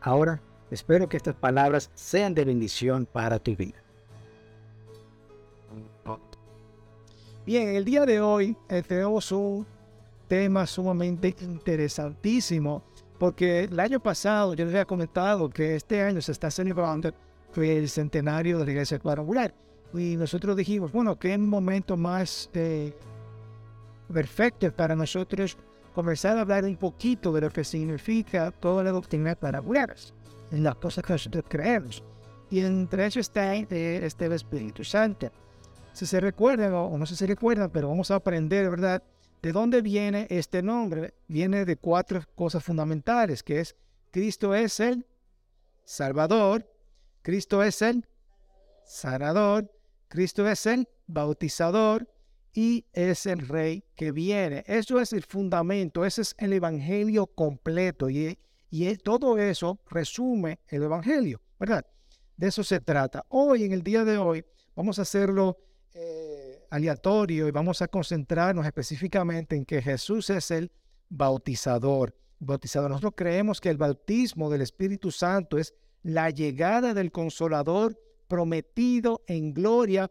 Ahora, 0.00 0.40
espero 0.70 1.08
que 1.08 1.16
estas 1.16 1.34
palabras 1.34 1.90
sean 1.94 2.34
de 2.34 2.44
bendición 2.44 3.06
para 3.06 3.38
tu 3.38 3.56
vida. 3.56 3.82
Bien, 7.44 7.68
el 7.68 7.84
día 7.84 8.04
de 8.04 8.20
hoy 8.20 8.56
eh, 8.68 8.82
tenemos 8.86 9.32
un 9.32 9.66
tema 10.28 10.66
sumamente 10.66 11.34
interesantísimo 11.40 12.82
porque 13.18 13.64
el 13.64 13.80
año 13.80 14.00
pasado 14.00 14.54
yo 14.54 14.64
les 14.64 14.74
había 14.74 14.84
comentado 14.84 15.48
que 15.48 15.74
este 15.74 16.02
año 16.02 16.20
se 16.20 16.32
está 16.32 16.50
celebrando 16.50 17.12
el 17.56 17.88
centenario 17.88 18.58
de 18.58 18.66
la 18.66 18.70
Iglesia 18.70 18.98
Cuadrangular 18.98 19.54
y 19.94 20.16
nosotros 20.16 20.56
dijimos, 20.56 20.92
bueno, 20.92 21.18
qué 21.18 21.36
momento 21.38 21.96
más 21.96 22.50
eh, 22.52 22.92
perfecto 24.12 24.70
para 24.72 24.94
nosotros 24.94 25.56
comenzar 25.94 26.36
a 26.36 26.42
hablar 26.42 26.64
un 26.64 26.76
poquito 26.76 27.32
de 27.32 27.42
lo 27.42 27.50
que 27.50 27.64
significa 27.64 28.50
toda 28.50 28.84
la 28.84 28.90
doctrina 28.90 29.34
para 29.34 29.62
mujeres, 29.62 30.14
en 30.50 30.62
las 30.62 30.76
cosas 30.76 31.04
que 31.04 31.12
nosotros 31.12 31.44
creemos. 31.48 32.02
Y 32.50 32.60
entre 32.60 33.06
eso 33.06 33.20
está 33.20 33.54
este, 33.54 34.04
este 34.04 34.34
Espíritu 34.34 34.84
Santo. 34.84 35.30
Si 35.92 36.06
se 36.06 36.20
recuerdan, 36.20 36.72
o 36.72 36.96
no 36.96 37.06
se 37.06 37.26
recuerdan, 37.26 37.70
pero 37.70 37.88
vamos 37.88 38.10
a 38.10 38.16
aprender, 38.16 38.70
¿verdad? 38.70 39.02
¿De 39.42 39.52
dónde 39.52 39.82
viene 39.82 40.26
este 40.30 40.62
nombre? 40.62 41.14
Viene 41.28 41.64
de 41.64 41.76
cuatro 41.76 42.22
cosas 42.34 42.64
fundamentales, 42.64 43.42
que 43.42 43.60
es 43.60 43.76
Cristo 44.10 44.54
es 44.54 44.80
el 44.80 45.06
Salvador, 45.84 46.70
Cristo 47.22 47.62
es 47.62 47.82
el 47.82 48.06
Sanador, 48.84 49.70
Cristo 50.08 50.48
es 50.48 50.66
el 50.66 50.88
Bautizador 51.06 52.08
y 52.52 52.86
es 52.92 53.26
el 53.26 53.46
rey 53.46 53.84
que 53.94 54.12
viene. 54.12 54.64
Eso 54.66 55.00
es 55.00 55.12
el 55.12 55.24
fundamento, 55.24 56.04
ese 56.04 56.22
es 56.22 56.34
el 56.38 56.52
evangelio 56.52 57.26
completo 57.26 58.10
y, 58.10 58.38
y 58.70 58.96
todo 58.96 59.38
eso 59.38 59.78
resume 59.88 60.60
el 60.68 60.82
evangelio, 60.82 61.40
¿verdad? 61.58 61.84
De 62.36 62.48
eso 62.48 62.62
se 62.62 62.80
trata. 62.80 63.24
Hoy, 63.28 63.64
en 63.64 63.72
el 63.72 63.82
día 63.82 64.04
de 64.04 64.16
hoy, 64.18 64.44
vamos 64.76 64.98
a 64.98 65.02
hacerlo 65.02 65.58
eh, 65.92 66.64
aleatorio 66.70 67.48
y 67.48 67.50
vamos 67.50 67.82
a 67.82 67.88
concentrarnos 67.88 68.64
específicamente 68.64 69.56
en 69.56 69.64
que 69.64 69.82
Jesús 69.82 70.30
es 70.30 70.50
el 70.50 70.70
bautizador. 71.08 72.14
Bautizador. 72.38 72.90
Nosotros 72.90 73.14
creemos 73.16 73.60
que 73.60 73.70
el 73.70 73.78
bautismo 73.78 74.48
del 74.50 74.60
Espíritu 74.60 75.10
Santo 75.10 75.58
es 75.58 75.74
la 76.02 76.30
llegada 76.30 76.94
del 76.94 77.10
consolador 77.10 77.98
prometido 78.28 79.24
en 79.26 79.52
gloria 79.52 80.10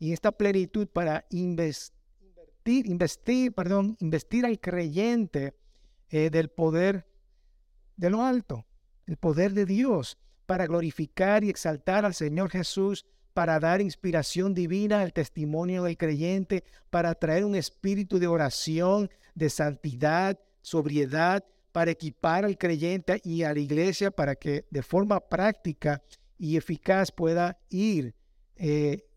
y 0.00 0.12
esta 0.12 0.32
plenitud 0.32 0.88
para 0.88 1.26
investir, 1.30 2.86
investir, 2.86 3.52
perdón, 3.52 3.96
investir 4.00 4.46
al 4.46 4.58
creyente 4.58 5.54
eh, 6.08 6.30
del 6.30 6.48
poder 6.48 7.06
de 7.96 8.10
lo 8.10 8.24
alto, 8.24 8.66
el 9.06 9.18
poder 9.18 9.52
de 9.52 9.66
Dios, 9.66 10.18
para 10.46 10.66
glorificar 10.66 11.44
y 11.44 11.50
exaltar 11.50 12.04
al 12.06 12.14
Señor 12.14 12.50
Jesús, 12.50 13.04
para 13.34 13.60
dar 13.60 13.80
inspiración 13.82 14.54
divina 14.54 15.02
al 15.02 15.12
testimonio 15.12 15.84
del 15.84 15.98
creyente, 15.98 16.64
para 16.88 17.14
traer 17.14 17.44
un 17.44 17.54
espíritu 17.54 18.18
de 18.18 18.26
oración, 18.26 19.10
de 19.34 19.50
santidad, 19.50 20.40
sobriedad, 20.62 21.44
para 21.72 21.90
equipar 21.90 22.44
al 22.46 22.56
creyente 22.58 23.20
y 23.22 23.42
a 23.42 23.52
la 23.52 23.60
iglesia 23.60 24.10
para 24.10 24.34
que 24.34 24.64
de 24.70 24.82
forma 24.82 25.20
práctica 25.20 26.02
y 26.38 26.56
eficaz 26.56 27.12
pueda 27.12 27.58
ir 27.68 28.14
eh, 28.56 29.09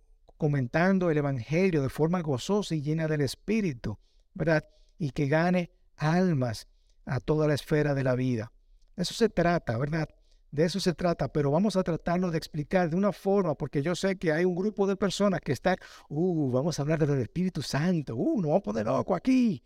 comentando 0.43 1.09
el 1.09 1.17
Evangelio 1.17 1.81
de 1.81 1.87
forma 1.87 2.19
gozosa 2.19 2.75
y 2.75 2.81
llena 2.81 3.07
del 3.07 3.21
Espíritu, 3.21 3.97
¿verdad? 4.33 4.67
Y 4.97 5.11
que 5.11 5.29
gane 5.29 5.71
almas 5.95 6.67
a 7.05 7.21
toda 7.21 7.47
la 7.47 7.53
esfera 7.53 7.93
de 7.93 8.03
la 8.03 8.13
vida. 8.13 8.51
Eso 8.97 9.13
se 9.13 9.29
trata, 9.29 9.77
¿verdad? 9.77 10.09
De 10.51 10.65
eso 10.65 10.81
se 10.81 10.93
trata, 10.93 11.29
pero 11.29 11.49
vamos 11.49 11.77
a 11.77 11.83
tratarlo 11.83 12.29
de 12.29 12.39
explicar 12.39 12.89
de 12.89 12.97
una 12.97 13.13
forma, 13.13 13.55
porque 13.55 13.81
yo 13.81 13.95
sé 13.95 14.17
que 14.17 14.33
hay 14.33 14.43
un 14.43 14.53
grupo 14.53 14.85
de 14.85 14.97
personas 14.97 15.39
que 15.39 15.53
están, 15.53 15.77
uh, 16.09 16.51
vamos 16.51 16.77
a 16.77 16.81
hablar 16.81 17.07
del 17.07 17.21
Espíritu 17.21 17.61
Santo, 17.61 18.13
uh, 18.17 18.41
no 18.41 18.49
vamos 18.49 18.59
a 18.59 18.63
poner 18.63 18.85
loco 18.85 19.15
aquí. 19.15 19.63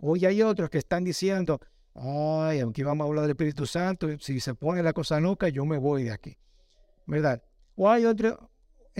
Hoy 0.00 0.26
hay 0.26 0.42
otros 0.42 0.68
que 0.68 0.76
están 0.76 1.02
diciendo, 1.02 1.58
ay, 1.94 2.60
aunque 2.60 2.84
vamos 2.84 3.06
a 3.06 3.08
hablar 3.08 3.22
del 3.22 3.30
Espíritu 3.30 3.64
Santo, 3.64 4.06
si 4.18 4.38
se 4.38 4.54
pone 4.54 4.82
la 4.82 4.92
cosa 4.92 5.18
loca, 5.18 5.48
yo 5.48 5.64
me 5.64 5.78
voy 5.78 6.02
de 6.02 6.12
aquí, 6.12 6.36
¿verdad? 7.06 7.42
O 7.74 7.88
hay 7.88 8.04
otro, 8.04 8.49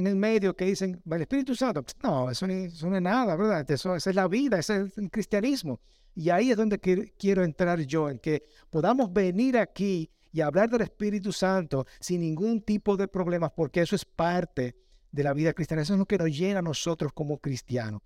en 0.01 0.07
el 0.07 0.17
medio 0.17 0.57
que 0.57 0.65
dicen, 0.65 1.01
el 1.09 1.21
Espíritu 1.21 1.55
Santo, 1.55 1.85
no, 2.03 2.31
eso, 2.31 2.47
no 2.47 2.55
es 2.55 3.03
nada, 3.03 3.37
¿verdad? 3.37 3.71
Eso, 3.71 3.95
esa 3.95 4.11
es 4.11 4.17
la 4.17 4.29
vida, 4.29 4.59
ese 4.59 4.83
es 4.83 4.99
el 4.99 5.11
cristianismo. 5.11 5.81
Y 6.15 6.31
ahí 6.31 6.51
es 6.51 6.57
donde 6.57 6.81
quiero 6.81 7.45
entrar 7.45 7.81
yo, 7.81 8.09
en 8.11 8.19
que 8.19 8.43
podamos 8.71 9.13
venir 9.13 9.57
aquí 9.59 10.11
y 10.33 10.41
hablar 10.41 10.71
del 10.71 10.83
Espíritu 10.83 11.33
Santo 11.33 11.87
sin 12.01 12.23
ningún 12.23 12.63
tipo 12.63 12.97
de 12.97 13.09
problemas, 13.09 13.53
porque 13.53 13.83
eso 13.83 13.95
es 13.95 14.05
parte 14.05 14.77
de 15.13 15.23
la 15.23 15.33
vida 15.33 15.53
cristiana. 15.53 15.83
Eso 15.83 15.95
es 15.95 15.99
lo 15.99 16.07
que 16.07 16.19
nos 16.19 16.37
llena 16.37 16.61
a 16.61 16.63
nosotros 16.63 17.13
como 17.13 17.39
cristianos. 17.39 18.01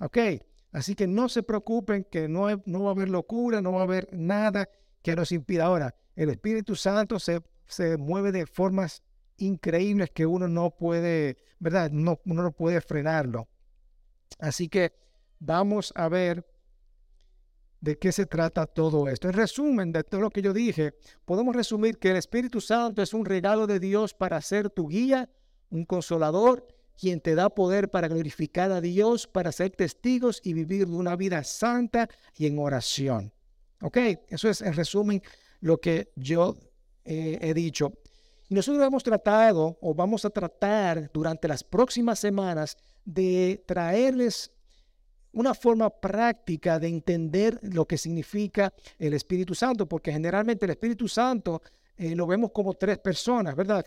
¿Ok? 0.00 0.18
Así 0.72 0.94
que 0.94 1.06
no 1.06 1.28
se 1.28 1.42
preocupen 1.42 2.06
que 2.10 2.28
no, 2.28 2.48
no 2.66 2.82
va 2.82 2.90
a 2.90 2.92
haber 2.92 3.08
locura, 3.08 3.60
no 3.60 3.72
va 3.72 3.80
a 3.80 3.84
haber 3.84 4.08
nada 4.12 4.68
que 5.02 5.16
nos 5.16 5.32
impida. 5.32 5.66
Ahora, 5.66 5.94
el 6.16 6.30
Espíritu 6.30 6.76
Santo 6.76 7.18
se, 7.18 7.40
se 7.66 7.96
mueve 7.96 8.32
de 8.32 8.46
formas 8.46 9.02
increíbles 9.40 10.10
que 10.10 10.26
uno 10.26 10.48
no 10.48 10.70
puede, 10.70 11.36
¿verdad? 11.58 11.90
No, 11.90 12.20
uno 12.24 12.42
no 12.42 12.52
puede 12.52 12.80
frenarlo. 12.80 13.48
Así 14.38 14.68
que 14.68 14.92
vamos 15.38 15.92
a 15.96 16.08
ver 16.08 16.46
de 17.80 17.98
qué 17.98 18.12
se 18.12 18.26
trata 18.26 18.66
todo 18.66 19.08
esto. 19.08 19.28
En 19.28 19.34
resumen 19.34 19.92
de 19.92 20.04
todo 20.04 20.20
lo 20.20 20.30
que 20.30 20.42
yo 20.42 20.52
dije, 20.52 20.94
podemos 21.24 21.56
resumir 21.56 21.98
que 21.98 22.10
el 22.10 22.16
Espíritu 22.16 22.60
Santo 22.60 23.02
es 23.02 23.14
un 23.14 23.24
regalo 23.24 23.66
de 23.66 23.80
Dios 23.80 24.14
para 24.14 24.40
ser 24.40 24.70
tu 24.70 24.88
guía, 24.88 25.30
un 25.70 25.84
consolador, 25.84 26.66
quien 26.98 27.20
te 27.20 27.34
da 27.34 27.48
poder 27.48 27.90
para 27.90 28.08
glorificar 28.08 28.70
a 28.70 28.82
Dios, 28.82 29.26
para 29.26 29.52
ser 29.52 29.70
testigos 29.70 30.40
y 30.44 30.52
vivir 30.52 30.86
una 30.86 31.16
vida 31.16 31.42
santa 31.44 32.08
y 32.36 32.46
en 32.46 32.58
oración. 32.58 33.32
¿Ok? 33.80 33.96
Eso 34.28 34.50
es 34.50 34.60
en 34.60 34.74
resumen 34.74 35.22
lo 35.60 35.80
que 35.80 36.12
yo 36.16 36.58
eh, 37.04 37.38
he 37.40 37.54
dicho. 37.54 37.94
Y 38.50 38.54
nosotros 38.56 38.84
hemos 38.84 39.04
tratado 39.04 39.78
o 39.80 39.94
vamos 39.94 40.24
a 40.24 40.30
tratar 40.30 41.08
durante 41.12 41.46
las 41.46 41.62
próximas 41.62 42.18
semanas 42.18 42.76
de 43.04 43.62
traerles 43.64 44.50
una 45.32 45.54
forma 45.54 45.88
práctica 45.88 46.80
de 46.80 46.88
entender 46.88 47.60
lo 47.62 47.86
que 47.86 47.96
significa 47.96 48.74
el 48.98 49.14
Espíritu 49.14 49.54
Santo, 49.54 49.88
porque 49.88 50.10
generalmente 50.10 50.64
el 50.64 50.72
Espíritu 50.72 51.06
Santo 51.06 51.62
eh, 51.96 52.16
lo 52.16 52.26
vemos 52.26 52.50
como 52.50 52.74
tres 52.74 52.98
personas, 52.98 53.54
¿verdad? 53.54 53.86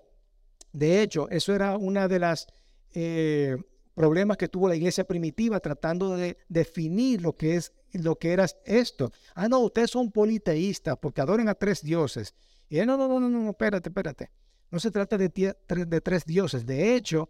De 0.72 1.02
hecho, 1.02 1.30
eso 1.30 1.54
era 1.54 1.76
una 1.76 2.08
de 2.08 2.20
las 2.20 2.48
eh, 2.94 3.58
problemas 3.94 4.38
que 4.38 4.48
tuvo 4.48 4.70
la 4.70 4.78
iglesia 4.78 5.04
primitiva 5.04 5.60
tratando 5.60 6.16
de 6.16 6.38
definir 6.48 7.22
lo 7.22 7.36
que 7.36 7.58
es 7.58 7.74
lo 7.92 8.16
que 8.16 8.32
era 8.32 8.48
esto. 8.64 9.12
Ah, 9.36 9.50
no, 9.50 9.60
ustedes 9.60 9.92
son 9.92 10.10
politeístas 10.10 10.96
porque 11.02 11.20
adoran 11.20 11.50
a 11.50 11.54
tres 11.54 11.82
dioses. 11.82 12.34
Y 12.70 12.78
no, 12.78 12.96
no, 12.96 13.10
no, 13.10 13.20
no, 13.20 13.28
no, 13.28 13.50
espérate, 13.50 13.90
espérate. 13.90 14.32
No 14.74 14.80
se 14.80 14.90
trata 14.90 15.20
de, 15.20 15.30
tres 15.30 16.26
dioses. 16.26 16.66
De 16.66 16.96
hecho, 16.96 17.30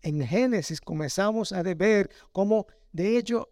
en 0.00 0.20
Génesis 0.26 0.80
comenzamos 0.80 1.52
a 1.52 1.62
ver 1.62 2.10
cómo, 2.32 2.66
de 2.90 3.16
hecho, 3.16 3.50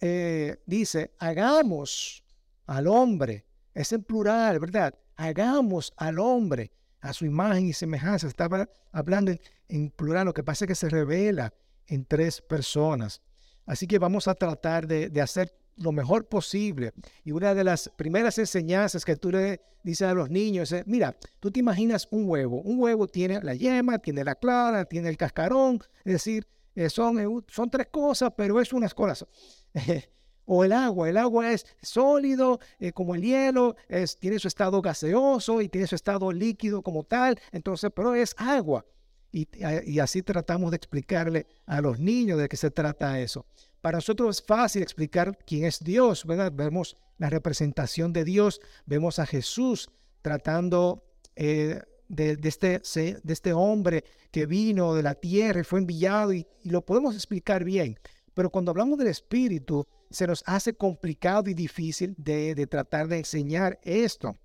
eh, 0.00 0.62
dice, 0.64 1.10
hagamos 1.18 2.22
al 2.66 2.86
hombre. 2.86 3.44
Es 3.74 3.92
en 3.92 4.04
plural, 4.04 4.60
¿verdad? 4.60 4.94
Hagamos 5.16 5.92
al 5.96 6.20
hombre 6.20 6.70
a 7.00 7.12
su 7.12 7.26
imagen 7.26 7.66
y 7.66 7.72
semejanza. 7.72 8.28
Estaba 8.28 8.68
hablando 8.92 9.34
en, 9.66 9.90
plural, 9.90 10.26
lo 10.26 10.32
que 10.32 10.44
pasa 10.44 10.64
es 10.64 10.68
que 10.68 10.74
se 10.76 10.88
revela 10.88 11.52
en 11.88 12.04
tres 12.04 12.40
personas. 12.40 13.20
Así 13.66 13.88
que 13.88 13.98
vamos 13.98 14.28
a 14.28 14.36
tratar 14.36 14.86
de, 14.86 15.10
de 15.10 15.20
hacer 15.20 15.52
lo 15.78 15.92
mejor 15.92 16.26
posible. 16.26 16.92
Y 17.24 17.32
una 17.32 17.54
de 17.54 17.64
las 17.64 17.90
primeras 17.96 18.38
enseñanzas 18.38 19.04
que 19.04 19.16
tú 19.16 19.30
le 19.30 19.60
dices 19.82 20.08
a 20.08 20.14
los 20.14 20.30
niños 20.30 20.72
es, 20.72 20.86
mira, 20.86 21.16
tú 21.40 21.50
te 21.50 21.60
imaginas 21.60 22.08
un 22.10 22.28
huevo. 22.28 22.60
Un 22.62 22.80
huevo 22.80 23.06
tiene 23.06 23.40
la 23.42 23.54
yema, 23.54 23.98
tiene 23.98 24.24
la 24.24 24.34
clara, 24.34 24.84
tiene 24.84 25.08
el 25.08 25.16
cascarón. 25.16 25.80
Es 26.04 26.12
decir, 26.12 26.46
eh, 26.74 26.90
son, 26.90 27.18
eh, 27.18 27.26
son 27.48 27.70
tres 27.70 27.88
cosas, 27.90 28.32
pero 28.36 28.60
es 28.60 28.72
unas 28.72 28.94
cosas. 28.94 29.26
O 30.50 30.64
el 30.64 30.72
agua, 30.72 31.10
el 31.10 31.18
agua 31.18 31.52
es 31.52 31.66
sólido 31.82 32.58
eh, 32.78 32.90
como 32.92 33.14
el 33.14 33.20
hielo, 33.20 33.76
es, 33.86 34.16
tiene 34.16 34.38
su 34.38 34.48
estado 34.48 34.80
gaseoso 34.80 35.60
y 35.60 35.68
tiene 35.68 35.86
su 35.86 35.94
estado 35.94 36.32
líquido 36.32 36.80
como 36.80 37.04
tal, 37.04 37.38
entonces, 37.52 37.90
pero 37.94 38.14
es 38.14 38.34
agua. 38.38 38.86
Y, 39.30 39.46
y 39.84 39.98
así 39.98 40.22
tratamos 40.22 40.70
de 40.70 40.78
explicarle 40.78 41.46
a 41.66 41.82
los 41.82 41.98
niños 41.98 42.38
de 42.38 42.48
qué 42.48 42.56
se 42.56 42.70
trata 42.70 43.20
eso. 43.20 43.44
Para 43.80 43.98
nosotros 43.98 44.36
es 44.36 44.46
fácil 44.46 44.82
explicar 44.82 45.38
quién 45.46 45.64
es 45.64 45.80
Dios, 45.80 46.24
¿verdad? 46.24 46.52
Vemos 46.52 46.96
la 47.18 47.30
representación 47.30 48.12
de 48.12 48.24
Dios, 48.24 48.60
vemos 48.86 49.18
a 49.18 49.26
Jesús 49.26 49.88
tratando 50.22 51.04
eh, 51.36 51.80
de, 52.08 52.38
este, 52.42 52.80
de 53.22 53.32
este 53.32 53.52
hombre 53.52 54.04
que 54.30 54.46
vino 54.46 54.94
de 54.94 55.02
la 55.02 55.14
tierra 55.14 55.60
y 55.60 55.64
fue 55.64 55.80
enviado 55.80 56.32
y, 56.32 56.46
lo 56.64 56.84
podemos 56.84 57.14
explicar 57.14 57.64
bien. 57.64 57.98
Pero 58.34 58.50
cuando 58.50 58.70
hablamos 58.70 58.98
del 58.98 59.08
Espíritu, 59.08 59.86
se 60.10 60.26
nos 60.26 60.42
hace 60.46 60.74
complicado 60.74 61.50
y 61.50 61.54
difícil 61.54 62.14
de 62.16 62.66
tratar 62.66 63.08
de 63.08 63.18
enseñar 63.18 63.78
esto. 63.82 64.36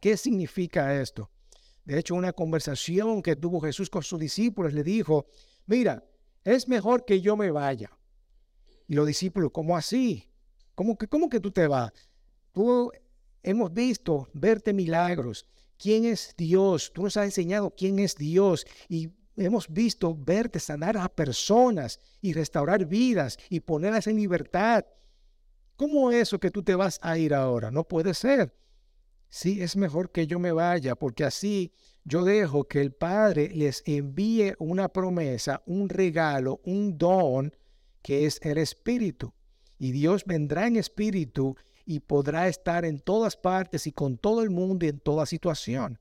¿Qué 0.00 0.16
significa 0.16 1.00
esto? 1.00 1.30
De 1.84 1.98
hecho, 1.98 2.14
una 2.14 2.32
conversación 2.32 3.22
que 3.22 3.36
tuvo 3.36 3.60
Jesús 3.60 3.90
con 3.90 4.02
sus 4.02 4.18
discípulos 4.18 4.72
le 4.72 4.82
dijo, 4.82 5.26
mira, 5.66 6.04
es 6.44 6.68
mejor 6.68 7.04
que 7.04 7.20
yo 7.20 7.36
me 7.36 7.50
vaya. 7.50 7.90
Y 8.92 8.94
los 8.94 9.06
discípulos, 9.06 9.52
¿cómo 9.54 9.74
así? 9.74 10.28
¿Cómo 10.74 10.98
que, 10.98 11.08
cómo 11.08 11.30
que 11.30 11.40
tú 11.40 11.50
te 11.50 11.66
vas? 11.66 11.92
Tú 12.52 12.92
hemos 13.42 13.72
visto 13.72 14.28
verte 14.34 14.74
milagros. 14.74 15.46
¿Quién 15.78 16.04
es 16.04 16.34
Dios? 16.36 16.92
Tú 16.92 17.04
nos 17.04 17.16
has 17.16 17.24
enseñado 17.24 17.74
quién 17.74 17.98
es 17.98 18.16
Dios. 18.16 18.66
Y 18.90 19.08
hemos 19.34 19.66
visto 19.72 20.14
verte 20.14 20.60
sanar 20.60 20.98
a 20.98 21.08
personas 21.08 22.00
y 22.20 22.34
restaurar 22.34 22.84
vidas 22.84 23.38
y 23.48 23.60
ponerlas 23.60 24.08
en 24.08 24.16
libertad. 24.16 24.84
¿Cómo 25.76 26.10
es 26.10 26.28
eso 26.28 26.38
que 26.38 26.50
tú 26.50 26.62
te 26.62 26.74
vas 26.74 26.98
a 27.00 27.16
ir 27.16 27.32
ahora? 27.32 27.70
No 27.70 27.84
puede 27.84 28.12
ser. 28.12 28.54
Sí, 29.30 29.62
es 29.62 29.74
mejor 29.74 30.12
que 30.12 30.26
yo 30.26 30.38
me 30.38 30.52
vaya, 30.52 30.96
porque 30.96 31.24
así 31.24 31.72
yo 32.04 32.24
dejo 32.24 32.64
que 32.64 32.82
el 32.82 32.92
Padre 32.92 33.48
les 33.54 33.82
envíe 33.86 34.52
una 34.58 34.90
promesa, 34.90 35.62
un 35.64 35.88
regalo, 35.88 36.60
un 36.64 36.98
don, 36.98 37.54
que 38.02 38.26
es 38.26 38.40
el 38.42 38.58
Espíritu. 38.58 39.32
Y 39.78 39.92
Dios 39.92 40.24
vendrá 40.24 40.66
en 40.66 40.76
Espíritu 40.76 41.56
y 41.84 42.00
podrá 42.00 42.48
estar 42.48 42.84
en 42.84 43.00
todas 43.00 43.36
partes 43.36 43.86
y 43.86 43.92
con 43.92 44.18
todo 44.18 44.42
el 44.42 44.50
mundo 44.50 44.86
y 44.86 44.90
en 44.90 45.00
toda 45.00 45.26
situación. 45.26 45.98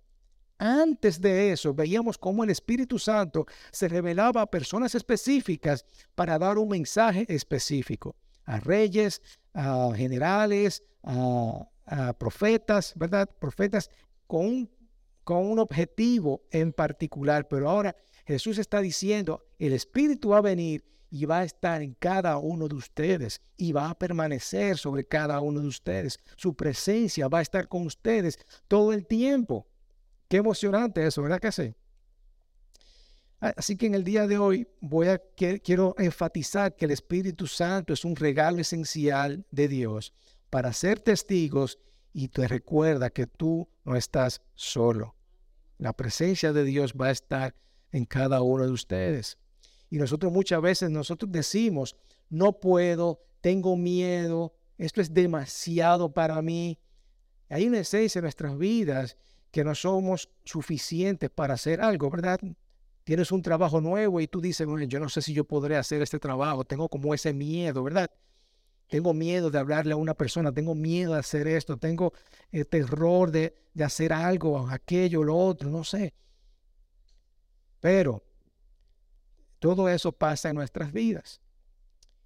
Antes 0.57 1.19
de 1.19 1.51
eso, 1.51 1.73
veíamos 1.73 2.19
cómo 2.19 2.43
el 2.43 2.51
Espíritu 2.51 2.99
Santo 2.99 3.47
se 3.71 3.87
revelaba 3.87 4.43
a 4.43 4.51
personas 4.51 4.93
específicas 4.93 5.85
para 6.13 6.37
dar 6.37 6.59
un 6.59 6.69
mensaje 6.69 7.25
específico, 7.27 8.15
a 8.45 8.59
reyes, 8.59 9.23
a 9.53 9.89
generales, 9.95 10.83
a, 11.03 11.67
profetas, 12.19 12.93
¿verdad? 12.95 13.27
Profetas 13.39 13.89
con 14.27 14.69
con 15.23 15.45
un 15.45 15.59
objetivo 15.59 16.43
en 16.51 16.73
particular. 16.73 17.47
Pero 17.47 17.69
ahora 17.69 17.95
Jesús 18.25 18.57
está 18.57 18.81
diciendo, 18.81 19.45
el 19.59 19.73
Espíritu 19.73 20.29
va 20.29 20.39
a 20.39 20.41
venir 20.41 20.83
y 21.11 21.25
va 21.25 21.39
a 21.39 21.43
estar 21.43 21.81
en 21.81 21.93
cada 21.93 22.37
uno 22.37 22.69
de 22.69 22.75
ustedes 22.75 23.41
y 23.57 23.73
va 23.73 23.89
a 23.89 23.99
permanecer 23.99 24.77
sobre 24.77 25.05
cada 25.05 25.41
uno 25.41 25.59
de 25.59 25.67
ustedes. 25.67 26.17
Su 26.37 26.55
presencia 26.55 27.27
va 27.27 27.39
a 27.39 27.41
estar 27.43 27.67
con 27.67 27.85
ustedes 27.85 28.39
todo 28.69 28.93
el 28.93 29.05
tiempo. 29.05 29.67
Qué 30.29 30.37
emocionante 30.37 31.05
eso, 31.05 31.21
¿verdad 31.21 31.41
que 31.41 31.51
sí? 31.51 31.75
Así 33.41 33.75
que 33.75 33.87
en 33.87 33.95
el 33.95 34.03
día 34.03 34.25
de 34.25 34.37
hoy 34.37 34.67
voy 34.79 35.07
a 35.07 35.19
quiero 35.63 35.95
enfatizar 35.97 36.75
que 36.75 36.85
el 36.85 36.91
Espíritu 36.91 37.45
Santo 37.45 37.91
es 37.91 38.05
un 38.05 38.15
regalo 38.15 38.59
esencial 38.59 39.45
de 39.51 39.67
Dios 39.67 40.13
para 40.49 40.71
ser 40.71 40.99
testigos 40.99 41.79
y 42.13 42.29
te 42.29 42.47
recuerda 42.47 43.09
que 43.09 43.27
tú 43.27 43.67
no 43.83 43.95
estás 43.95 44.41
solo. 44.53 45.15
La 45.77 45.91
presencia 45.91 46.53
de 46.53 46.63
Dios 46.63 46.93
va 46.93 47.07
a 47.07 47.11
estar 47.11 47.55
en 47.91 48.05
cada 48.05 48.41
uno 48.41 48.65
de 48.65 48.71
ustedes. 48.71 49.37
Y 49.91 49.97
nosotros 49.97 50.31
muchas 50.31 50.61
veces 50.61 50.89
nosotros 50.89 51.29
decimos, 51.31 51.97
no 52.29 52.53
puedo, 52.53 53.21
tengo 53.41 53.75
miedo, 53.75 54.55
esto 54.77 55.01
es 55.01 55.13
demasiado 55.13 56.13
para 56.13 56.41
mí. 56.41 56.79
Hay 57.49 57.67
una 57.67 57.79
esencia 57.79 58.19
en 58.19 58.23
nuestras 58.23 58.57
vidas 58.57 59.17
que 59.51 59.65
no 59.65 59.75
somos 59.75 60.29
suficientes 60.45 61.29
para 61.29 61.55
hacer 61.55 61.81
algo, 61.81 62.09
¿verdad? 62.09 62.39
Tienes 63.03 63.33
un 63.33 63.41
trabajo 63.41 63.81
nuevo 63.81 64.21
y 64.21 64.27
tú 64.27 64.39
dices, 64.39 64.65
bueno, 64.65 64.85
yo 64.85 64.97
no 65.01 65.09
sé 65.09 65.21
si 65.21 65.33
yo 65.33 65.43
podré 65.43 65.75
hacer 65.75 66.01
este 66.01 66.19
trabajo, 66.19 66.63
tengo 66.63 66.87
como 66.87 67.13
ese 67.13 67.33
miedo, 67.33 67.83
¿verdad? 67.83 68.09
Tengo 68.87 69.13
miedo 69.13 69.51
de 69.51 69.59
hablarle 69.59 69.91
a 69.91 69.97
una 69.97 70.13
persona, 70.13 70.53
tengo 70.53 70.73
miedo 70.73 71.13
de 71.13 71.19
hacer 71.19 71.49
esto, 71.49 71.75
tengo 71.75 72.13
el 72.49 72.65
terror 72.65 73.29
de, 73.29 73.53
de 73.73 73.83
hacer 73.83 74.13
algo, 74.13 74.69
aquello, 74.69 75.21
lo 75.21 75.35
otro, 75.35 75.69
no 75.69 75.83
sé. 75.83 76.13
Pero 77.81 78.23
todo 79.61 79.87
eso 79.89 80.11
pasa 80.11 80.49
en 80.49 80.55
nuestras 80.55 80.91
vidas. 80.91 81.39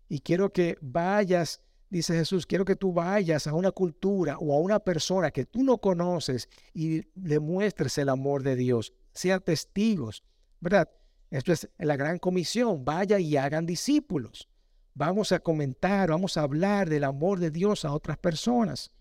Y 0.08 0.22
quiero 0.22 0.54
que 0.54 0.78
vayas, 0.80 1.62
dice 1.90 2.14
Jesús, 2.14 2.46
quiero 2.46 2.64
que 2.64 2.78
tú 2.78 2.94
vayas 2.94 3.46
a 3.46 3.54
una 3.54 3.72
cultura 3.72 4.38
o 4.38 4.54
a 4.54 4.60
una 4.60 4.80
persona 4.80 5.32
que 5.32 5.46
tú 5.46 5.62
no 5.62 5.78
conoces 5.80 6.48
y 6.74 7.02
le 7.14 7.40
muestres 7.40 7.98
el 7.98 8.08
amor 8.08 8.42
de 8.42 8.56
Dios. 8.56 8.94
Sean 9.14 9.42
testigos, 9.42 10.24
¿verdad? 10.62 10.90
Esto 11.30 11.52
es 11.52 11.70
la 11.78 11.98
gran 11.98 12.20
comisión. 12.20 12.86
Vaya 12.86 13.20
y 13.20 13.36
hagan 13.36 13.66
discípulos. 13.66 14.48
Vamos 14.94 15.34
a 15.34 15.40
comentar, 15.40 16.12
vamos 16.12 16.38
a 16.38 16.44
hablar 16.44 16.88
del 16.90 17.04
amor 17.04 17.40
de 17.40 17.52
Dios 17.52 17.84
a 17.84 17.92
otras 17.92 18.18
personas. 18.18 18.94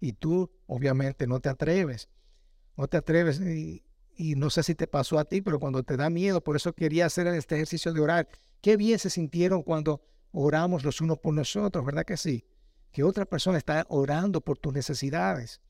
Y 0.00 0.14
tú, 0.14 0.50
obviamente, 0.66 1.28
no 1.28 1.38
te 1.38 1.50
atreves. 1.50 2.08
No 2.76 2.88
te 2.88 2.96
atreves. 2.96 3.40
Y 4.18 4.34
no 4.34 4.50
sé 4.50 4.64
si 4.64 4.74
te 4.74 4.88
pasó 4.88 5.20
a 5.20 5.24
ti, 5.24 5.40
pero 5.40 5.60
cuando 5.60 5.84
te 5.84 5.96
da 5.96 6.10
miedo, 6.10 6.42
por 6.42 6.56
eso 6.56 6.72
quería 6.72 7.06
hacer 7.06 7.28
este 7.28 7.54
ejercicio 7.54 7.92
de 7.92 8.00
orar. 8.00 8.28
Qué 8.60 8.76
bien 8.76 8.98
se 8.98 9.10
sintieron 9.10 9.62
cuando 9.62 10.02
oramos 10.32 10.82
los 10.82 11.00
unos 11.00 11.18
por 11.18 11.32
nosotros, 11.32 11.84
¿verdad 11.84 12.04
que 12.04 12.16
sí? 12.16 12.44
Que 12.90 13.04
otra 13.04 13.24
persona 13.24 13.58
está 13.58 13.86
orando 13.88 14.40
por 14.40 14.58
tus 14.58 14.74
necesidades. 14.74 15.60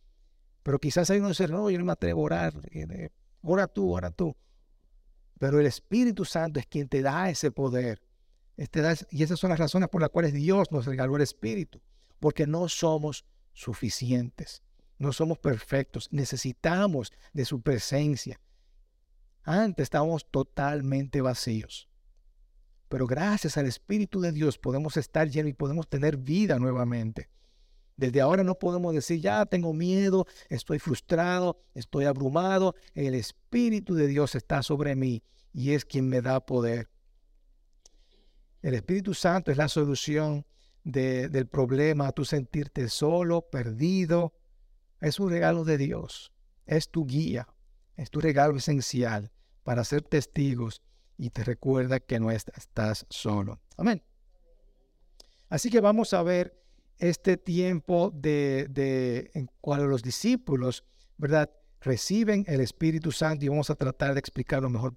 Pero 0.62 0.79
quizás 0.79 1.11
hay 1.11 1.19
uno 1.19 1.29
dice, 1.29 1.47
no, 1.47 1.69
yo 1.69 1.79
no 1.79 1.85
me 1.85 1.93
atrevo 1.93 2.23
a 2.23 2.25
orar. 2.25 2.55
Eh, 2.71 3.11
ora 3.43 3.67
tú, 3.67 3.93
ora 3.93 4.11
tú. 4.11 4.35
Pero 5.39 5.61
el 5.61 5.67
Espíritu 5.67 6.25
Santo 6.25 6.59
es 6.59 6.67
quien 6.67 6.89
te 6.89 7.03
da 7.03 7.29
ese 7.29 7.50
poder. 7.50 8.00
Este 8.56 8.83
y 9.11 9.23
esas 9.23 9.39
son 9.39 9.50
las 9.50 9.59
razones 9.59 9.91
por 9.91 10.00
las 10.00 10.11
cuales 10.11 10.33
Dios 10.33 10.73
nos 10.73 10.87
regaló 10.87 11.17
el 11.17 11.23
Espíritu. 11.23 11.83
Porque 12.19 12.47
no 12.47 12.67
somos 12.71 13.27
suficientes. 13.53 14.62
No 14.99 15.12
somos 15.12 15.39
perfectos, 15.39 16.09
necesitamos 16.11 17.12
de 17.33 17.45
su 17.45 17.61
presencia. 17.62 18.40
Antes 19.45 19.85
estábamos 19.85 20.31
totalmente 20.31 21.21
vacíos. 21.21 21.88
Pero 22.88 23.07
gracias 23.07 23.57
al 23.57 23.67
Espíritu 23.67 24.21
de 24.21 24.33
Dios 24.33 24.59
podemos 24.59 24.97
estar 24.97 25.28
llenos 25.28 25.50
y 25.50 25.55
podemos 25.55 25.88
tener 25.88 26.17
vida 26.17 26.59
nuevamente. 26.59 27.28
Desde 27.97 28.21
ahora 28.21 28.45
no 28.45 28.59
podemos 28.59 28.95
decir, 28.95 29.21
ya 29.21 29.45
tengo 29.47 29.73
miedo, 29.73 30.26
estoy 30.49 30.78
frustrado, 30.78 31.61
estoy 31.75 32.05
abrumado. 32.05 32.75
El 32.95 33.14
Espíritu 33.14 33.95
de 33.95 34.07
Dios 34.07 34.35
está 34.35 34.62
sobre 34.62 34.95
mí 34.97 35.23
y 35.52 35.73
es 35.73 35.85
quien 35.85 36.09
me 36.09 36.23
da 36.23 36.45
poder. 36.45 36.88
El 38.62 38.75
Espíritu 38.75 39.14
Santo 39.14 39.50
es 39.50 39.57
la 39.57 39.69
solución 39.69 40.47
del 40.85 41.47
problema, 41.47 42.12
tu 42.12 42.25
sentirte 42.25 42.88
solo, 42.88 43.43
perdido, 43.43 44.33
es 45.00 45.21
un 45.21 45.31
regalo 45.31 45.64
de 45.64 45.78
Dios, 45.78 46.33
es 46.67 46.90
tu 46.90 47.07
guía, 47.07 47.49
es 47.97 48.11
tu 48.11 48.21
regalo 48.21 48.57
esencial 48.57 49.33
para 49.62 49.85
ser 49.85 50.02
testigos 50.02 50.83
y 51.17 51.31
te 51.31 51.45
recuerda 51.45 52.00
que 52.00 52.21
no 52.21 52.31
estás 52.31 53.07
solo. 53.11 53.61
Amén. 53.76 54.02
Así 55.49 55.71
que 55.71 55.81
vamos 55.81 56.12
a 56.14 56.23
ver 56.23 56.61
este 56.99 57.37
tiempo 57.37 58.11
de, 58.14 58.67
de 58.71 59.31
en 59.35 59.49
cual 59.61 59.88
los 59.88 60.02
discípulos, 60.02 60.85
¿verdad? 61.17 61.50
Reciben 61.81 62.45
el 62.49 62.61
Espíritu 62.61 63.12
Santo 63.12 63.45
y 63.45 63.49
vamos 63.49 63.71
a 63.71 63.76
tratar 63.76 64.14
de 64.14 64.21
explicarlo 64.21 64.69
mejor 64.69 64.97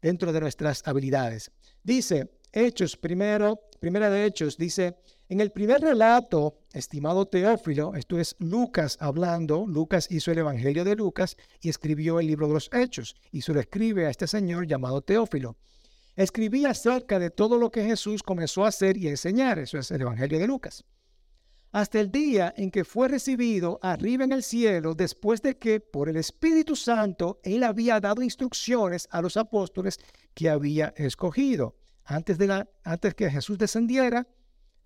dentro 0.00 0.32
de 0.32 0.40
nuestras 0.40 0.86
habilidades. 0.86 1.50
Dice 1.82 2.30
Hechos 2.52 2.96
primero, 2.96 3.60
primera 3.80 4.08
de 4.08 4.24
Hechos, 4.24 4.56
dice, 4.56 4.96
en 5.28 5.40
el 5.40 5.50
primer 5.50 5.80
relato, 5.80 6.58
estimado 6.72 7.26
Teófilo, 7.26 7.94
esto 7.96 8.20
es 8.20 8.36
Lucas 8.38 8.96
hablando, 9.00 9.66
Lucas 9.66 10.06
hizo 10.10 10.30
el 10.30 10.38
Evangelio 10.38 10.84
de 10.84 10.94
Lucas 10.94 11.36
y 11.60 11.68
escribió 11.68 12.20
el 12.20 12.28
libro 12.28 12.46
de 12.46 12.54
los 12.54 12.70
Hechos, 12.72 13.16
y 13.32 13.42
se 13.42 13.52
lo 13.52 13.58
escribe 13.58 14.06
a 14.06 14.10
este 14.10 14.28
señor 14.28 14.68
llamado 14.68 15.02
Teófilo. 15.02 15.56
Escribía 16.14 16.70
acerca 16.70 17.18
de 17.18 17.30
todo 17.30 17.58
lo 17.58 17.70
que 17.70 17.84
Jesús 17.84 18.22
comenzó 18.22 18.64
a 18.64 18.68
hacer 18.68 18.96
y 18.96 19.08
a 19.08 19.10
enseñar, 19.10 19.58
eso 19.58 19.78
es 19.78 19.90
el 19.90 20.02
Evangelio 20.02 20.38
de 20.38 20.46
Lucas. 20.46 20.84
Hasta 21.72 21.98
el 21.98 22.12
día 22.12 22.54
en 22.56 22.70
que 22.70 22.84
fue 22.84 23.08
recibido 23.08 23.80
arriba 23.82 24.24
en 24.24 24.32
el 24.32 24.44
cielo, 24.44 24.94
después 24.94 25.42
de 25.42 25.58
que 25.58 25.80
por 25.80 26.08
el 26.08 26.16
Espíritu 26.16 26.76
Santo 26.76 27.40
él 27.42 27.64
había 27.64 27.98
dado 27.98 28.22
instrucciones 28.22 29.08
a 29.10 29.20
los 29.20 29.36
apóstoles 29.36 29.98
que 30.34 30.48
había 30.48 30.94
escogido. 30.96 31.74
Antes, 32.04 32.38
de 32.38 32.64
antes 32.84 33.14
que 33.14 33.28
Jesús 33.28 33.58
descendiera, 33.58 34.26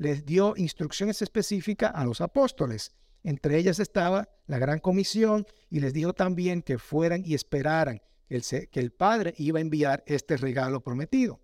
les 0.01 0.25
dio 0.25 0.55
instrucciones 0.57 1.21
específicas 1.21 1.93
a 1.95 2.07
los 2.07 2.23
apóstoles. 2.23 2.97
Entre 3.23 3.59
ellas 3.59 3.79
estaba 3.81 4.31
la 4.47 4.59
gran 4.59 4.79
comisión 4.79 5.47
y 5.69 5.81
les 5.81 5.93
dijo 5.93 6.15
también 6.15 6.63
que 6.63 6.79
fueran 6.79 7.23
y 7.23 7.35
esperaran 7.35 8.01
que 8.27 8.81
el, 8.81 8.93
Padre 8.93 9.35
iba 9.37 9.59
a 9.59 9.61
enviar 9.61 10.03
este 10.07 10.39
regalo 10.39 10.81
prometido. 10.81 11.39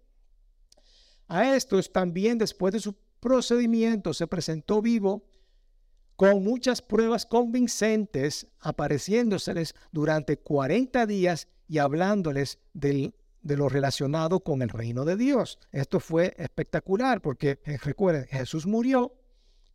A 1.28 1.54
estos 1.54 1.92
también 1.92 2.38
después 2.38 2.72
de 2.72 2.80
su 2.80 2.96
procedimiento 3.20 4.14
se 4.14 4.26
presentó 4.26 4.80
vivo 4.80 5.28
con 6.16 6.42
muchas 6.42 6.80
pruebas 6.80 7.26
convincentes, 7.26 8.46
apareciéndoseles 8.60 9.74
durante 9.92 10.38
40 10.38 11.04
días 11.04 11.46
y 11.68 11.76
hablándoles 11.76 12.58
del, 12.72 13.14
de 13.46 13.56
lo 13.56 13.68
relacionado 13.68 14.40
con 14.40 14.62
el 14.62 14.68
reino 14.68 15.04
de 15.04 15.16
Dios. 15.16 15.58
Esto 15.70 16.00
fue 16.00 16.34
espectacular 16.36 17.20
porque, 17.20 17.60
eh, 17.64 17.78
recuerden, 17.82 18.26
Jesús 18.26 18.66
murió 18.66 19.14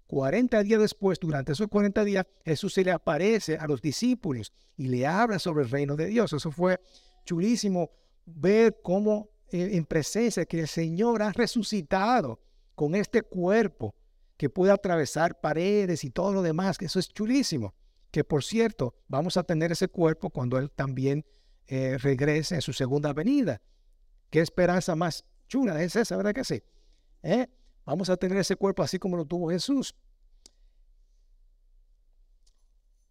40 0.07 0.61
días 0.63 0.81
después, 0.81 1.19
durante 1.19 1.53
esos 1.53 1.67
40 1.67 2.03
días, 2.03 2.25
Jesús 2.43 2.73
se 2.73 2.83
le 2.83 2.91
aparece 2.91 3.55
a 3.55 3.65
los 3.67 3.81
discípulos 3.81 4.51
y 4.75 4.87
le 4.87 5.07
habla 5.07 5.39
sobre 5.39 5.63
el 5.63 5.69
reino 5.69 5.95
de 5.95 6.07
Dios. 6.07 6.33
Eso 6.33 6.51
fue 6.51 6.79
chulísimo 7.23 7.91
ver 8.25 8.79
cómo 8.83 9.29
eh, 9.51 9.69
en 9.73 9.85
presencia 9.85 10.45
que 10.45 10.59
el 10.59 10.67
Señor 10.67 11.21
ha 11.21 11.31
resucitado 11.31 12.41
con 12.75 12.93
este 12.95 13.21
cuerpo 13.21 13.95
que 14.35 14.49
puede 14.49 14.73
atravesar 14.73 15.39
paredes 15.39 16.03
y 16.03 16.09
todo 16.09 16.33
lo 16.33 16.41
demás, 16.41 16.77
eso 16.81 16.99
es 16.99 17.07
chulísimo. 17.07 17.73
Que 18.09 18.25
por 18.25 18.43
cierto, 18.43 18.95
vamos 19.07 19.37
a 19.37 19.43
tener 19.43 19.71
ese 19.71 19.87
cuerpo 19.87 20.29
cuando 20.29 20.57
Él 20.57 20.69
también 20.71 21.23
eh, 21.71 21.97
regrese 21.97 22.55
en 22.55 22.61
su 22.61 22.73
segunda 22.73 23.13
venida. 23.13 23.61
Qué 24.29 24.41
esperanza 24.41 24.93
más 24.93 25.23
chula 25.47 25.81
es 25.81 25.95
esa, 25.95 26.17
¿verdad 26.17 26.33
que 26.33 26.43
sí? 26.43 26.61
¿Eh? 27.23 27.47
Vamos 27.85 28.09
a 28.09 28.17
tener 28.17 28.37
ese 28.39 28.57
cuerpo 28.57 28.83
así 28.83 28.99
como 28.99 29.15
lo 29.15 29.23
tuvo 29.23 29.49
Jesús. 29.51 29.95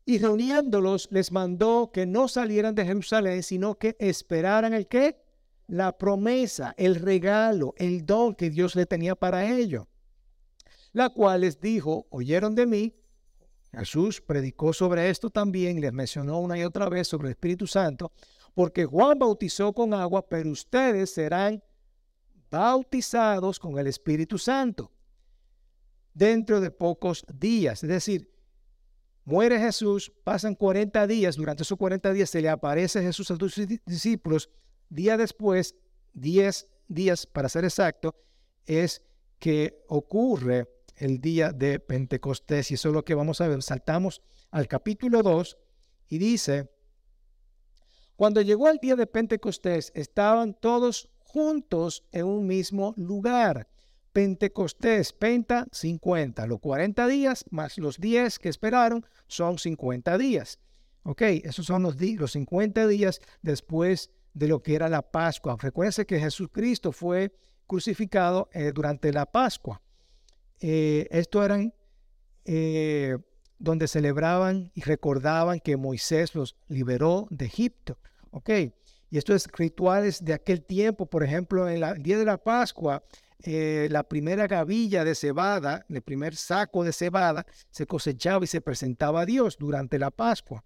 Y 0.04 0.18
reuniéndolos, 0.18 1.08
les 1.10 1.32
mandó 1.32 1.90
que 1.90 2.04
no 2.04 2.28
salieran 2.28 2.74
de 2.74 2.84
Jerusalén, 2.84 3.42
sino 3.42 3.78
que 3.78 3.96
esperaran 3.98 4.74
el 4.74 4.88
qué? 4.88 5.24
La 5.66 5.96
promesa, 5.96 6.74
el 6.76 6.96
regalo, 6.96 7.72
el 7.78 8.04
don 8.04 8.34
que 8.34 8.50
Dios 8.50 8.76
le 8.76 8.84
tenía 8.84 9.14
para 9.14 9.50
ellos. 9.50 9.86
La 10.92 11.08
cual 11.08 11.40
les 11.40 11.62
dijo, 11.62 12.06
oyeron 12.10 12.54
de 12.54 12.66
mí. 12.66 12.94
Jesús 13.72 14.20
predicó 14.20 14.74
sobre 14.74 15.08
esto 15.08 15.30
también, 15.30 15.80
les 15.80 15.94
mencionó 15.94 16.40
una 16.40 16.58
y 16.58 16.64
otra 16.64 16.90
vez 16.90 17.08
sobre 17.08 17.28
el 17.28 17.32
Espíritu 17.32 17.66
Santo, 17.66 18.12
porque 18.54 18.84
Juan 18.84 19.18
bautizó 19.18 19.72
con 19.72 19.94
agua, 19.94 20.28
pero 20.28 20.50
ustedes 20.50 21.10
serán 21.10 21.62
bautizados 22.50 23.58
con 23.58 23.78
el 23.78 23.86
Espíritu 23.86 24.38
Santo 24.38 24.90
dentro 26.12 26.60
de 26.60 26.70
pocos 26.70 27.24
días. 27.32 27.82
Es 27.82 27.88
decir, 27.88 28.30
muere 29.24 29.58
Jesús, 29.58 30.12
pasan 30.24 30.54
40 30.54 31.06
días, 31.06 31.36
durante 31.36 31.62
esos 31.62 31.78
40 31.78 32.12
días 32.12 32.30
se 32.30 32.42
le 32.42 32.48
aparece 32.48 33.02
Jesús 33.02 33.30
a 33.30 33.36
sus 33.36 33.54
discípulos, 33.86 34.50
día 34.88 35.16
después, 35.16 35.76
10 36.14 36.66
días 36.88 37.26
para 37.26 37.48
ser 37.48 37.64
exacto, 37.64 38.16
es 38.66 39.02
que 39.38 39.84
ocurre 39.88 40.68
el 40.96 41.20
día 41.20 41.52
de 41.52 41.80
Pentecostés 41.80 42.70
y 42.70 42.74
eso 42.74 42.88
es 42.88 42.94
lo 42.94 43.04
que 43.04 43.14
vamos 43.14 43.40
a 43.40 43.48
ver. 43.48 43.62
Saltamos 43.62 44.20
al 44.50 44.68
capítulo 44.68 45.22
2 45.22 45.56
y 46.08 46.18
dice, 46.18 46.70
cuando 48.20 48.42
llegó 48.42 48.68
el 48.68 48.76
día 48.76 48.96
de 48.96 49.06
Pentecostés, 49.06 49.92
estaban 49.94 50.52
todos 50.52 51.08
juntos 51.20 52.04
en 52.12 52.26
un 52.26 52.46
mismo 52.46 52.92
lugar. 52.98 53.66
Pentecostés, 54.12 55.14
Penta, 55.14 55.66
50. 55.72 56.46
Los 56.46 56.60
40 56.60 57.06
días 57.06 57.46
más 57.48 57.78
los 57.78 57.98
10 57.98 58.38
que 58.38 58.50
esperaron 58.50 59.06
son 59.26 59.56
50 59.56 60.18
días. 60.18 60.58
Ok, 61.02 61.22
esos 61.22 61.64
son 61.64 61.82
los, 61.82 61.96
los 61.98 62.32
50 62.32 62.86
días 62.88 63.22
después 63.40 64.10
de 64.34 64.48
lo 64.48 64.62
que 64.62 64.74
era 64.74 64.90
la 64.90 65.00
Pascua. 65.00 65.56
Recuerden 65.58 66.04
que 66.04 66.20
Jesucristo 66.20 66.92
fue 66.92 67.34
crucificado 67.66 68.50
eh, 68.52 68.72
durante 68.74 69.14
la 69.14 69.24
Pascua. 69.24 69.80
Eh, 70.60 71.08
esto 71.10 71.42
eran 71.42 71.72
eh, 72.44 73.16
donde 73.60 73.86
celebraban 73.86 74.72
y 74.74 74.80
recordaban 74.80 75.60
que 75.60 75.76
Moisés 75.76 76.34
los 76.34 76.56
liberó 76.66 77.28
de 77.30 77.44
Egipto. 77.44 77.98
Ok, 78.32 78.50
y 79.10 79.18
estos 79.18 79.46
rituales 79.52 80.24
de 80.24 80.32
aquel 80.32 80.64
tiempo, 80.64 81.06
por 81.06 81.22
ejemplo, 81.22 81.68
en 81.68 81.82
el 81.82 82.02
día 82.02 82.18
de 82.18 82.24
la 82.24 82.38
Pascua, 82.38 83.04
eh, 83.42 83.88
la 83.90 84.02
primera 84.02 84.46
gavilla 84.46 85.04
de 85.04 85.14
cebada, 85.14 85.84
el 85.88 86.02
primer 86.02 86.36
saco 86.36 86.84
de 86.84 86.92
cebada, 86.92 87.46
se 87.70 87.86
cosechaba 87.86 88.44
y 88.44 88.48
se 88.48 88.60
presentaba 88.60 89.22
a 89.22 89.26
Dios 89.26 89.56
durante 89.58 89.98
la 89.98 90.10
Pascua. 90.10 90.64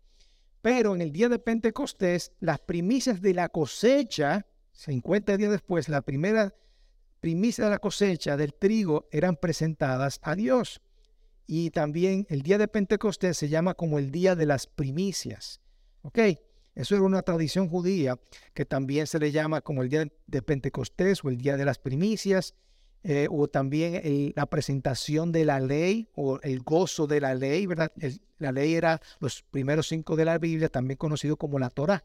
Pero 0.60 0.94
en 0.94 1.00
el 1.00 1.12
día 1.12 1.28
de 1.28 1.38
Pentecostés, 1.38 2.32
las 2.40 2.58
primicias 2.60 3.20
de 3.20 3.34
la 3.34 3.48
cosecha, 3.48 4.46
50 4.72 5.36
días 5.36 5.50
después, 5.50 5.88
la 5.88 6.02
primera 6.02 6.54
primicia 7.20 7.64
de 7.64 7.70
la 7.70 7.78
cosecha 7.78 8.36
del 8.36 8.54
trigo 8.54 9.08
eran 9.10 9.36
presentadas 9.36 10.20
a 10.22 10.34
Dios. 10.34 10.82
Y 11.46 11.70
también 11.70 12.26
el 12.30 12.42
día 12.42 12.58
de 12.58 12.68
Pentecostés 12.68 13.36
se 13.36 13.48
llama 13.48 13.74
como 13.74 13.98
el 13.98 14.10
día 14.10 14.34
de 14.34 14.46
las 14.46 14.66
primicias. 14.66 15.60
¿Ok? 16.02 16.18
Eso 16.74 16.96
era 16.96 17.04
una 17.04 17.22
tradición 17.22 17.68
judía 17.68 18.18
que 18.52 18.64
también 18.64 19.06
se 19.06 19.18
le 19.18 19.30
llama 19.30 19.60
como 19.60 19.82
el 19.82 19.88
día 19.88 20.08
de 20.26 20.42
Pentecostés 20.42 21.24
o 21.24 21.28
el 21.28 21.38
día 21.38 21.56
de 21.56 21.64
las 21.64 21.78
primicias, 21.78 22.54
eh, 23.06 23.28
o 23.30 23.48
también 23.48 24.32
la 24.34 24.46
presentación 24.46 25.30
de 25.30 25.44
la 25.44 25.60
ley 25.60 26.08
o 26.14 26.40
el 26.40 26.60
gozo 26.60 27.06
de 27.06 27.20
la 27.20 27.34
ley, 27.34 27.66
¿verdad? 27.66 27.92
la 28.38 28.50
ley 28.50 28.74
era 28.74 29.00
los 29.20 29.42
primeros 29.42 29.88
cinco 29.88 30.16
de 30.16 30.24
la 30.24 30.38
Biblia, 30.38 30.70
también 30.70 30.96
conocido 30.96 31.36
como 31.36 31.58
la 31.58 31.68
Torah. 31.68 32.02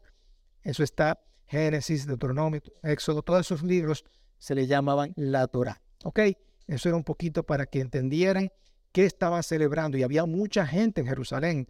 Eso 0.62 0.84
está 0.84 1.18
Génesis, 1.46 2.06
Deuteronomio, 2.06 2.60
Éxodo, 2.82 3.22
todos 3.22 3.40
esos 3.40 3.62
libros 3.62 4.04
se 4.38 4.54
le 4.54 4.66
llamaban 4.66 5.14
la 5.16 5.46
Torah. 5.48 5.80
¿Ok? 6.04 6.20
Eso 6.66 6.88
era 6.88 6.96
un 6.96 7.04
poquito 7.04 7.44
para 7.44 7.66
que 7.66 7.80
entendieran 7.80 8.52
qué 8.92 9.04
estaban 9.04 9.42
celebrando 9.42 9.96
y 9.96 10.02
había 10.02 10.24
mucha 10.26 10.66
gente 10.66 11.00
en 11.00 11.06
Jerusalén 11.06 11.68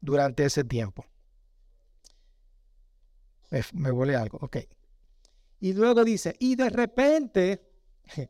durante 0.00 0.44
ese 0.44 0.64
tiempo. 0.64 1.04
Me, 3.50 3.62
me 3.72 4.16
algo, 4.16 4.38
ok. 4.40 4.58
Y 5.60 5.72
luego 5.72 6.04
dice, 6.04 6.36
y 6.38 6.56
de 6.56 6.70
repente, 6.70 7.70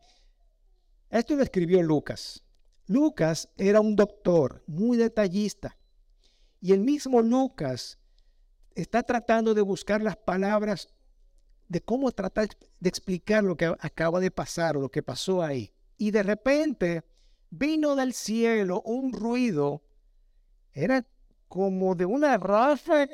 esto 1.10 1.36
lo 1.36 1.42
escribió 1.42 1.82
Lucas. 1.82 2.42
Lucas 2.86 3.48
era 3.56 3.80
un 3.80 3.96
doctor 3.96 4.62
muy 4.66 4.96
detallista. 4.96 5.76
Y 6.60 6.72
el 6.72 6.80
mismo 6.80 7.20
Lucas 7.20 7.98
está 8.74 9.02
tratando 9.02 9.54
de 9.54 9.62
buscar 9.62 10.02
las 10.02 10.16
palabras 10.16 10.88
de 11.68 11.80
cómo 11.80 12.12
tratar 12.12 12.48
de 12.78 12.88
explicar 12.88 13.42
lo 13.42 13.56
que 13.56 13.66
acaba 13.80 14.20
de 14.20 14.30
pasar 14.30 14.76
o 14.76 14.80
lo 14.80 14.88
que 14.88 15.02
pasó 15.02 15.42
ahí. 15.42 15.72
Y 15.96 16.10
de 16.10 16.22
repente 16.22 17.04
vino 17.50 17.96
del 17.96 18.12
cielo 18.12 18.82
un 18.82 19.12
ruido, 19.12 19.82
era 20.72 21.06
como 21.48 21.94
de 21.94 22.04
una 22.04 22.36
ráfaga 22.38 23.08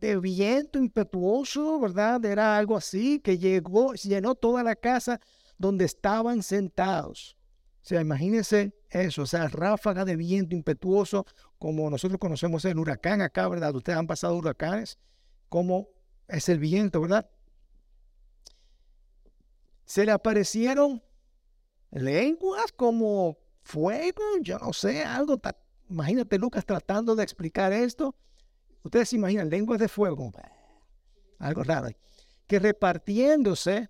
de 0.00 0.18
viento 0.18 0.78
impetuoso, 0.78 1.78
¿verdad? 1.78 2.24
Era 2.24 2.56
algo 2.56 2.76
así 2.76 3.20
que 3.20 3.38
llegó, 3.38 3.94
llenó 3.94 4.34
toda 4.34 4.62
la 4.62 4.74
casa 4.74 5.20
donde 5.58 5.84
estaban 5.84 6.42
sentados. 6.42 7.36
O 7.82 7.84
sea, 7.84 8.00
imagínense 8.00 8.74
eso, 8.90 9.22
o 9.22 9.26
sea, 9.26 9.48
ráfaga 9.48 10.04
de 10.04 10.16
viento 10.16 10.54
impetuoso, 10.54 11.26
como 11.58 11.88
nosotros 11.90 12.18
conocemos 12.18 12.64
el 12.64 12.78
huracán 12.78 13.22
acá, 13.22 13.48
¿verdad? 13.48 13.74
Ustedes 13.74 13.98
han 13.98 14.06
pasado 14.06 14.36
huracanes, 14.36 14.98
como 15.48 15.88
es 16.28 16.48
el 16.48 16.58
viento, 16.58 17.00
¿verdad? 17.00 17.28
Se 19.84 20.04
le 20.04 20.12
aparecieron 20.12 21.02
lenguas 21.92 22.72
como 22.72 23.38
fuego, 23.62 24.22
yo 24.40 24.58
no 24.58 24.72
sé, 24.72 25.04
algo, 25.04 25.40
imagínate 25.88 26.38
Lucas 26.38 26.66
tratando 26.66 27.14
de 27.14 27.22
explicar 27.22 27.72
esto 27.72 28.16
Ustedes 28.82 29.10
se 29.10 29.16
imaginan 29.16 29.48
lenguas 29.48 29.78
de 29.78 29.88
fuego, 29.88 30.32
algo 31.38 31.62
raro, 31.62 31.88
que 32.46 32.58
repartiéndose, 32.58 33.88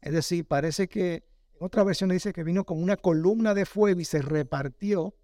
es 0.00 0.12
decir, 0.12 0.46
parece 0.46 0.88
que 0.88 1.24
otra 1.58 1.84
versión 1.84 2.10
dice 2.10 2.32
que 2.32 2.42
vino 2.42 2.64
como 2.64 2.82
una 2.82 2.96
columna 2.96 3.54
de 3.54 3.66
fuego 3.66 4.00
y 4.00 4.04
se 4.04 4.22
repartió, 4.22 5.14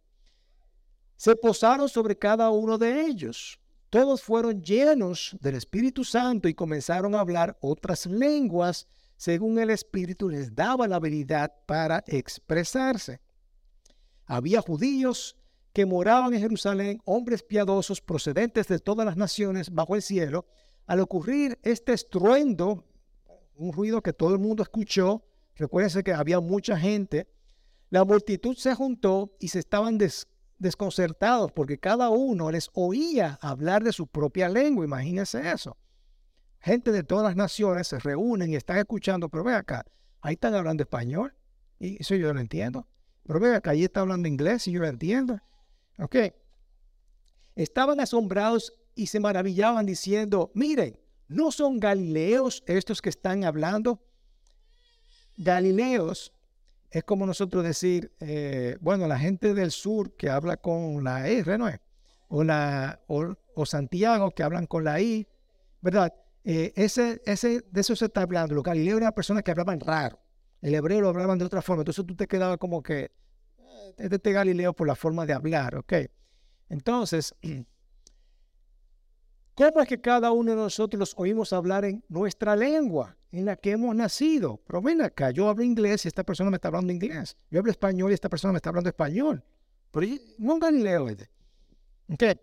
se 1.17 1.35
posaron 1.37 1.89
sobre 1.89 2.17
cada 2.17 2.51
uno 2.51 2.79
de 2.79 3.07
ellos. 3.07 3.59
Todos 3.91 4.23
fueron 4.23 4.63
llenos 4.63 5.37
del 5.41 5.57
Espíritu 5.57 6.05
Santo 6.05 6.47
y 6.47 6.55
comenzaron 6.55 7.15
a 7.15 7.21
hablar 7.21 7.57
otras 7.61 8.05
lenguas 8.07 8.87
según 9.19 9.59
el 9.59 9.69
Espíritu 9.71 10.31
les 10.31 10.55
daba 10.55 10.87
la 10.87 10.97
habilidad 10.97 11.53
para 11.67 12.05
expresarse. 12.07 13.21
Había 14.25 14.63
judíos 14.63 15.37
que 15.73 15.85
moraban 15.85 16.33
en 16.35 16.41
Jerusalén, 16.41 17.01
hombres 17.05 17.43
piadosos 17.43 18.01
procedentes 18.01 18.69
de 18.69 18.79
todas 18.79 19.05
las 19.05 19.17
naciones 19.17 19.71
bajo 19.71 19.97
el 19.97 20.03
cielo, 20.03 20.47
al 20.87 21.01
ocurrir 21.01 21.59
este 21.63 21.93
estruendo, 21.93 22.85
un 23.57 23.73
ruido 23.73 24.03
que 24.03 24.13
todo 24.13 24.33
el 24.33 24.39
mundo 24.39 24.63
escuchó, 24.63 25.25
recuérdense 25.57 26.05
que 26.05 26.13
había 26.15 26.41
mucha 26.41 26.79
gente, 26.79 27.29
La 27.91 28.05
multitud 28.05 28.55
se 28.55 28.75
juntó 28.75 29.35
y 29.41 29.49
se 29.49 29.59
estaban 29.59 29.99
desconcertados 30.59 31.53
porque 31.53 31.79
cada 31.79 32.11
uno 32.11 32.51
les 32.51 32.69
oía 32.75 33.39
hablar 33.41 33.83
de 33.83 33.93
su 33.93 34.07
propia 34.07 34.49
lengua. 34.49 34.85
Imagínense 34.85 35.51
eso. 35.51 35.77
Gente 36.61 36.93
de 36.93 37.03
todas 37.03 37.25
las 37.25 37.37
naciones 37.37 37.89
se 37.89 37.99
reúnen 37.99 38.51
y 38.51 38.57
están 38.57 38.79
escuchando, 38.79 39.29
pero 39.29 39.45
ve 39.45 39.55
acá, 39.55 39.85
ahí 40.21 40.35
están 40.35 40.55
hablando 40.55 40.83
español 40.83 41.35
y 41.79 42.01
eso 42.01 42.15
yo 42.15 42.33
lo 42.33 42.41
entiendo. 42.41 42.87
Pero 43.25 43.41
ve 43.41 43.55
acá, 43.55 43.71
ahí 43.71 43.85
está 43.85 44.01
hablando 44.01 44.29
inglés 44.29 44.67
y 44.69 44.73
yo 44.73 44.81
lo 44.81 44.89
entiendo. 44.89 45.41
Ok. 45.99 46.17
Estaban 47.55 48.01
asombrados 48.01 48.73
y 48.95 49.07
se 49.07 49.21
maravillaban 49.21 49.87
diciendo, 49.87 50.51
miren, 50.55 50.99
¿no 51.29 51.53
son 51.53 51.79
galileos 51.79 52.63
estos 52.67 53.01
que 53.03 53.11
están 53.11 53.45
hablando? 53.45 54.03
Galileos 55.37 56.33
es 56.91 57.05
como 57.05 57.27
nosotros 57.27 57.65
decir, 57.65 58.13
eh, 58.21 58.77
bueno, 58.81 59.07
la 59.07 59.19
gente 59.19 59.55
del 59.55 59.71
sur 59.71 60.17
que 60.17 60.31
habla 60.31 60.57
con 60.57 61.05
la 61.05 61.29
R, 61.29 61.59
¿no 61.59 61.69
es? 61.69 61.81
O, 62.29 62.45
la, 62.45 63.01
o, 63.07 63.67
Santiago 63.67 64.31
que 64.31 64.43
hablan 64.43 64.67
con 64.67 64.85
la 64.85 65.01
I, 65.01 65.27
¿verdad? 65.81 66.13
Eh, 66.51 66.73
ese, 66.77 67.21
ese, 67.27 67.63
de 67.71 67.81
eso 67.83 67.95
se 67.95 68.07
está 68.07 68.23
hablando. 68.23 68.55
Los 68.55 68.65
galileos 68.65 69.03
eran 69.03 69.13
personas 69.13 69.43
que 69.43 69.51
hablaban 69.51 69.79
raro. 69.81 70.19
El 70.63 70.75
hebreo 70.75 71.03
lo 71.03 71.11
hablaban 71.11 71.39
de 71.39 71.45
otra 71.45 71.61
forma. 71.61 71.83
Entonces 71.83 72.07
tú 72.07 72.17
te 72.17 72.27
quedabas 72.27 72.57
como 72.57 72.83
que, 72.83 73.13
este, 73.99 74.17
este 74.17 74.33
Galileo 74.33 74.73
por 74.73 74.87
la 74.87 74.95
forma 74.95 75.27
de 75.27 75.35
hablar, 75.35 75.77
¿ok? 75.77 75.93
Entonces, 76.71 77.35
¿cómo 79.55 79.81
es 79.83 79.89
que 79.89 80.01
cada 80.01 80.33
uno 80.33 80.53
de 80.53 80.57
nosotros 80.57 81.13
oímos 81.19 81.53
hablar 81.53 81.85
en 81.85 82.03
nuestra 82.09 82.57
lengua? 82.57 83.15
en 83.31 83.45
la 83.45 83.57
que 83.57 83.73
hemos 83.73 83.95
nacido. 83.95 84.59
Pero 84.67 84.81
ven 84.81 85.03
acá, 85.03 85.31
yo 85.33 85.51
hablo 85.51 85.63
inglés 85.63 86.07
y 86.07 86.09
esta 86.09 86.25
persona 86.25 86.49
me 86.49 86.57
está 86.57 86.69
hablando 86.69 86.91
inglés. 86.91 87.37
Yo 87.51 87.59
hablo 87.59 87.71
español 87.71 88.11
y 88.11 88.15
esta 88.15 88.31
persona 88.31 88.53
me 88.53 88.57
está 88.57 88.71
hablando 88.71 88.89
español. 88.89 89.45
Pero 89.91 90.07
no 90.39 90.55
un 90.55 90.61
Galileo. 90.61 91.11
Este. 91.11 91.29
¿Qué? 92.19 92.41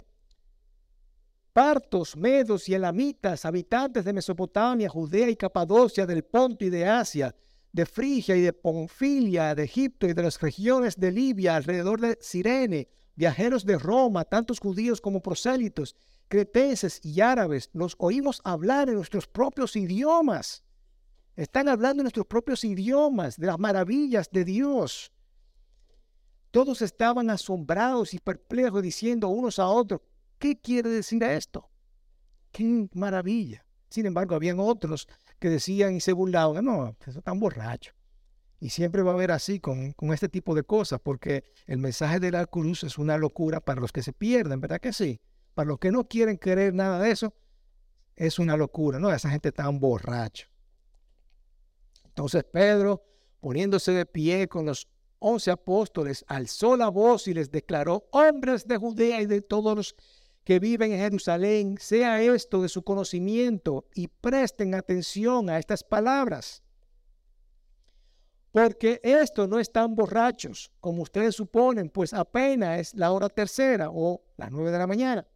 Partos, 1.56 2.18
medos 2.18 2.68
y 2.68 2.74
elamitas, 2.74 3.46
habitantes 3.46 4.04
de 4.04 4.12
Mesopotamia, 4.12 4.90
Judea 4.90 5.30
y 5.30 5.38
Capadocia, 5.38 6.06
del 6.06 6.26
Ponto 6.26 6.66
y 6.66 6.70
de 6.70 6.86
Asia, 6.86 7.34
de 7.72 7.86
Frigia 7.86 8.36
y 8.36 8.42
de 8.42 8.52
Ponfilia, 8.52 9.56
de 9.56 9.64
Egipto 9.64 10.06
y 10.06 10.12
de 10.12 10.22
las 10.22 10.42
regiones 10.42 11.00
de 11.00 11.14
Libia, 11.14 11.56
alrededor 11.56 12.02
de 12.02 12.18
Sirene, 12.20 12.90
viajeros 13.16 13.64
de 13.64 13.80
Roma, 13.80 14.26
tantos 14.26 14.60
judíos 14.60 15.00
como 15.00 15.22
prosélitos, 15.22 15.96
cretenses 16.28 17.00
y 17.06 17.22
árabes, 17.22 17.70
los 17.72 17.96
oímos 18.00 18.42
hablar 18.44 18.90
en 18.90 18.96
nuestros 18.96 19.26
propios 19.26 19.78
idiomas 19.78 20.66
están 21.38 21.70
hablando 21.70 22.02
en 22.02 22.06
nuestros 22.06 22.26
propios 22.26 22.66
idiomas 22.66 23.38
de 23.38 23.48
las 23.48 23.60
maravillas 23.60 24.30
de 24.30 24.44
Dios. 24.44 25.14
Todos 26.52 26.82
estaban 26.82 27.30
asombrados 27.30 28.14
y 28.14 28.20
perplejos 28.20 28.82
diciendo 28.82 29.30
unos 29.30 29.58
a 29.58 29.68
otros, 29.68 30.02
¿qué 30.38 30.60
quiere 30.60 30.90
decir 30.90 31.24
esto? 31.24 31.70
¡Qué 32.52 32.88
maravilla! 32.94 33.66
Sin 33.90 34.06
embargo, 34.06 34.36
habían 34.36 34.60
otros 34.60 35.08
que 35.40 35.50
decían 35.50 35.96
y 35.96 36.02
se 36.02 36.14
burlaban, 36.14 36.66
no, 36.66 36.96
eso 37.06 37.22
tan 37.22 37.40
borracho. 37.40 37.94
Y 38.60 38.70
siempre 38.70 39.04
va 39.04 39.12
a 39.12 39.14
haber 39.14 39.32
así 39.32 39.60
con, 39.60 39.94
con, 39.94 40.14
este 40.14 40.30
tipo 40.30 40.56
de 40.56 40.64
cosas, 40.64 41.00
porque 41.02 41.44
el 41.68 41.78
mensaje 41.78 42.20
de 42.20 42.32
la 42.32 42.46
cruz 42.46 42.84
es 42.84 42.98
una 42.98 43.18
locura 43.18 43.60
para 43.60 43.82
los 43.82 43.92
que 43.92 44.02
se 44.02 44.14
pierden, 44.14 44.62
¿verdad 44.62 44.80
que 44.80 44.94
sí? 44.94 45.20
Para 45.54 45.68
los 45.68 45.80
que 45.80 45.92
no 45.92 46.08
quieren 46.08 46.38
creer 46.38 46.74
nada 46.74 47.00
de 47.00 47.12
eso, 47.12 47.34
es 48.16 48.40
una 48.40 48.58
locura, 48.58 49.00
¿no? 49.00 49.12
Esa 49.12 49.30
gente 49.30 49.52
tan 49.52 49.80
borracho. 49.80 50.48
Entonces 52.06 52.46
Pedro, 52.46 53.04
poniéndose 53.42 53.92
de 53.92 54.06
pie 54.06 54.48
con 54.48 54.66
los 54.66 54.88
once 55.20 55.52
apóstoles, 55.52 56.24
alzó 56.28 56.78
la 56.78 56.90
voz 56.90 57.28
y 57.28 57.34
les 57.34 57.52
declaró, 57.52 58.08
hombres 58.12 58.68
de 58.68 58.78
Judea 58.78 59.22
y 59.22 59.26
de 59.26 59.42
todos 59.42 59.76
los 59.76 59.96
que 60.46 60.60
viven 60.60 60.94
en 60.94 61.00
Jerusalén, 61.00 61.76
sea 61.80 62.22
esto 62.22 62.62
de 62.62 62.70
su 62.70 62.84
conocimiento 62.84 63.86
y 63.96 64.08
presten 64.08 64.76
atención 64.76 65.50
a 65.50 65.58
estas 65.58 65.84
palabras. 65.84 66.62
Porque 68.52 69.02
esto 69.04 69.48
no 69.48 69.60
están 69.60 69.96
borrachos, 69.96 70.72
como 70.80 71.02
ustedes 71.02 71.36
suponen, 71.36 71.90
pues 71.90 72.14
apenas 72.14 72.80
es 72.80 72.94
la 72.94 73.12
hora 73.12 73.28
tercera 73.28 73.90
o 73.92 74.24
las 74.38 74.52
nueve 74.52 74.72
de 74.72 74.78
la 74.78 74.88
mañana, 74.88 75.28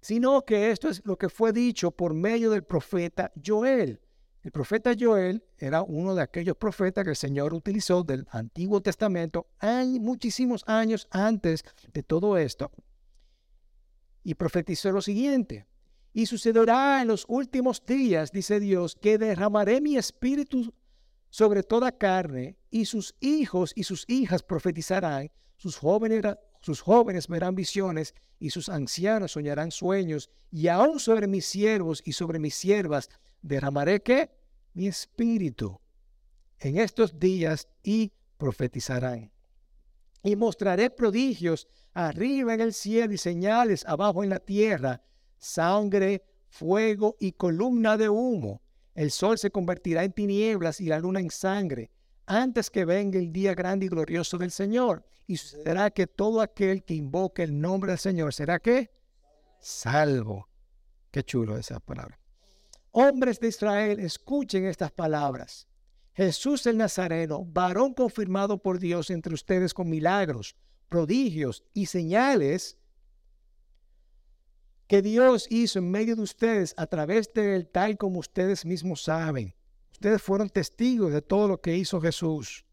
sino 0.00 0.44
que 0.44 0.70
esto 0.70 0.88
es 0.88 1.04
lo 1.04 1.16
que 1.16 1.28
fue 1.28 1.52
dicho 1.52 1.90
por 1.90 2.14
medio 2.14 2.50
del 2.50 2.64
profeta 2.64 3.30
Joel. 3.46 4.00
El 4.42 4.50
profeta 4.50 4.92
Joel 4.98 5.44
era 5.58 5.82
uno 5.82 6.14
de 6.14 6.22
aquellos 6.22 6.56
profetas 6.56 7.04
que 7.04 7.10
el 7.10 7.16
Señor 7.16 7.52
utilizó 7.52 8.02
del 8.02 8.26
Antiguo 8.30 8.80
Testamento 8.80 9.46
hay 9.58 10.00
muchísimos 10.00 10.64
años 10.66 11.06
antes 11.10 11.64
de 11.92 12.02
todo 12.02 12.38
esto. 12.38 12.72
Y 14.22 14.34
profetizó 14.34 14.92
lo 14.92 15.02
siguiente. 15.02 15.66
Y 16.12 16.26
sucederá 16.26 17.00
en 17.02 17.08
los 17.08 17.24
últimos 17.28 17.84
días, 17.84 18.32
dice 18.32 18.60
Dios, 18.60 18.94
que 18.94 19.18
derramaré 19.18 19.80
mi 19.80 19.96
espíritu 19.96 20.72
sobre 21.30 21.62
toda 21.62 21.90
carne, 21.92 22.58
y 22.70 22.84
sus 22.84 23.14
hijos 23.20 23.72
y 23.74 23.84
sus 23.84 24.04
hijas 24.08 24.42
profetizarán, 24.42 25.30
sus 25.56 25.78
jóvenes, 25.78 26.22
sus 26.60 26.80
jóvenes 26.82 27.28
verán 27.28 27.54
visiones, 27.54 28.14
y 28.38 28.50
sus 28.50 28.68
ancianos 28.68 29.32
soñarán 29.32 29.70
sueños, 29.70 30.28
y 30.50 30.68
aún 30.68 31.00
sobre 31.00 31.26
mis 31.26 31.46
siervos 31.46 32.02
y 32.04 32.12
sobre 32.12 32.38
mis 32.38 32.54
siervas 32.54 33.08
derramaré 33.40 34.02
qué? 34.02 34.30
Mi 34.74 34.88
espíritu 34.88 35.80
en 36.62 36.78
estos 36.78 37.18
días 37.18 37.68
y 37.82 38.12
profetizarán. 38.36 39.32
Y 40.22 40.36
mostraré 40.36 40.90
prodigios 40.90 41.66
arriba 41.92 42.54
en 42.54 42.60
el 42.60 42.72
cielo 42.72 43.12
y 43.12 43.18
señales 43.18 43.84
abajo 43.86 44.24
en 44.24 44.30
la 44.30 44.38
tierra, 44.38 45.02
sangre, 45.38 46.24
fuego 46.48 47.16
y 47.18 47.32
columna 47.32 47.96
de 47.96 48.08
humo. 48.08 48.62
El 48.94 49.10
sol 49.10 49.38
se 49.38 49.50
convertirá 49.50 50.04
en 50.04 50.12
tinieblas 50.12 50.80
y 50.80 50.86
la 50.86 50.98
luna 50.98 51.20
en 51.20 51.30
sangre, 51.30 51.90
antes 52.26 52.70
que 52.70 52.84
venga 52.84 53.18
el 53.18 53.32
día 53.32 53.54
grande 53.54 53.86
y 53.86 53.88
glorioso 53.88 54.38
del 54.38 54.50
Señor. 54.50 55.04
Y 55.26 55.36
sucederá 55.36 55.90
que 55.90 56.06
todo 56.06 56.40
aquel 56.40 56.84
que 56.84 56.94
invoque 56.94 57.42
el 57.42 57.58
nombre 57.58 57.92
del 57.92 57.98
Señor 57.98 58.34
será 58.34 58.58
que 58.58 58.90
salvo. 59.60 60.48
Qué 61.10 61.22
chulo 61.22 61.56
esa 61.56 61.80
palabra. 61.80 62.18
Hombres 62.90 63.40
de 63.40 63.48
Israel, 63.48 64.00
escuchen 64.00 64.66
estas 64.66 64.92
palabras. 64.92 65.66
Jesús 66.14 66.66
el 66.66 66.76
Nazareno, 66.76 67.44
varón 67.44 67.94
confirmado 67.94 68.58
por 68.58 68.78
Dios 68.78 69.08
entre 69.08 69.32
ustedes 69.32 69.72
con 69.72 69.88
milagros, 69.88 70.54
prodigios 70.92 71.64
y 71.72 71.86
señales 71.86 72.76
que 74.86 75.00
Dios 75.00 75.46
hizo 75.48 75.78
en 75.78 75.90
medio 75.90 76.14
de 76.16 76.20
ustedes 76.20 76.74
a 76.76 76.86
través 76.86 77.32
de 77.32 77.56
él, 77.56 77.66
tal 77.66 77.96
como 77.96 78.18
ustedes 78.18 78.66
mismos 78.66 79.04
saben. 79.04 79.54
Ustedes 79.90 80.20
fueron 80.20 80.50
testigos 80.50 81.10
de 81.10 81.22
todo 81.22 81.48
lo 81.48 81.62
que 81.62 81.78
hizo 81.78 81.98
Jesús. 81.98 82.66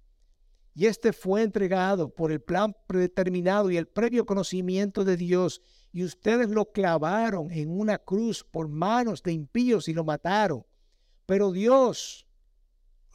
Y 0.76 0.88
este 0.88 1.14
fue 1.14 1.44
entregado 1.44 2.14
por 2.14 2.34
el 2.34 2.42
plan 2.42 2.76
predeterminado 2.88 3.72
y 3.72 3.78
el 3.78 3.88
previo 3.88 4.26
conocimiento 4.26 5.06
de 5.06 5.16
Dios 5.16 5.62
y 5.94 6.04
ustedes 6.04 6.50
lo 6.50 6.74
clavaron 6.74 7.50
en 7.52 7.70
una 7.70 8.00
cruz 8.00 8.44
por 8.44 8.68
manos 8.68 9.24
de 9.24 9.32
impíos 9.32 9.88
y 9.88 9.94
lo 9.94 10.04
mataron. 10.04 10.66
Pero 11.26 11.54
Dios 11.54 12.28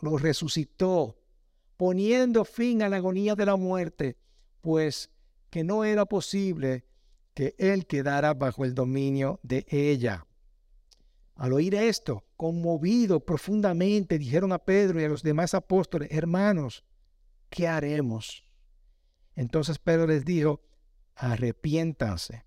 lo 0.01 0.17
resucitó, 0.17 1.21
poniendo 1.77 2.47
fin 2.47 2.81
a 2.81 2.88
la 2.88 2.97
agonía 2.97 3.35
de 3.35 3.45
la 3.45 3.57
muerte, 3.57 4.17
pues 4.64 5.11
que 5.50 5.62
no 5.62 5.85
era 5.85 6.07
posible 6.07 6.87
que 7.35 7.55
Él 7.59 7.87
quedara 7.87 8.33
bajo 8.33 8.64
el 8.64 8.74
dominio 8.74 9.38
de 9.42 9.66
ella. 9.68 10.27
Al 11.35 11.53
oír 11.53 11.74
esto, 11.74 12.24
conmovido 12.38 13.20
profundamente, 13.20 14.18
dijeron 14.18 14.53
a 14.53 14.59
Pedro 14.59 14.98
y 14.98 15.05
a 15.05 15.09
los 15.11 15.22
demás 15.22 15.53
apóstoles, 15.53 16.09
hermanos, 16.11 16.83
¿qué 17.50 17.68
haremos? 17.68 18.42
Entonces 19.37 19.79
Pedro 19.79 20.07
les 20.07 20.24
dijo, 20.24 20.62
arrepiéntanse 21.14 22.46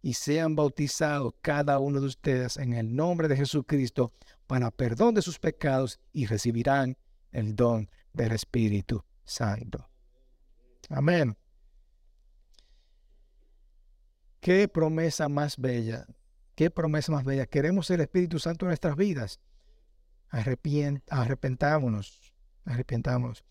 y 0.00 0.14
sean 0.14 0.56
bautizados 0.56 1.34
cada 1.42 1.78
uno 1.78 2.00
de 2.00 2.06
ustedes 2.06 2.56
en 2.56 2.72
el 2.72 2.96
nombre 2.96 3.28
de 3.28 3.36
Jesucristo 3.36 4.14
para 4.46 4.70
perdón 4.70 5.12
de 5.12 5.20
sus 5.20 5.38
pecados 5.38 6.00
y 6.10 6.24
recibirán 6.24 6.96
el 7.32 7.54
don 7.54 7.90
del 8.14 8.32
Espíritu 8.32 9.04
Santo. 9.24 9.90
Amén. 10.88 11.36
Qué 14.40 14.68
promesa 14.68 15.28
más 15.28 15.56
bella, 15.56 16.06
qué 16.54 16.70
promesa 16.70 17.12
más 17.12 17.24
bella. 17.24 17.46
Queremos 17.46 17.90
el 17.90 18.00
Espíritu 18.00 18.38
Santo 18.38 18.64
en 18.64 18.68
nuestras 18.68 18.96
vidas. 18.96 19.40
arrepentámonos, 20.30 22.34
arrepentámonos. 22.64 23.44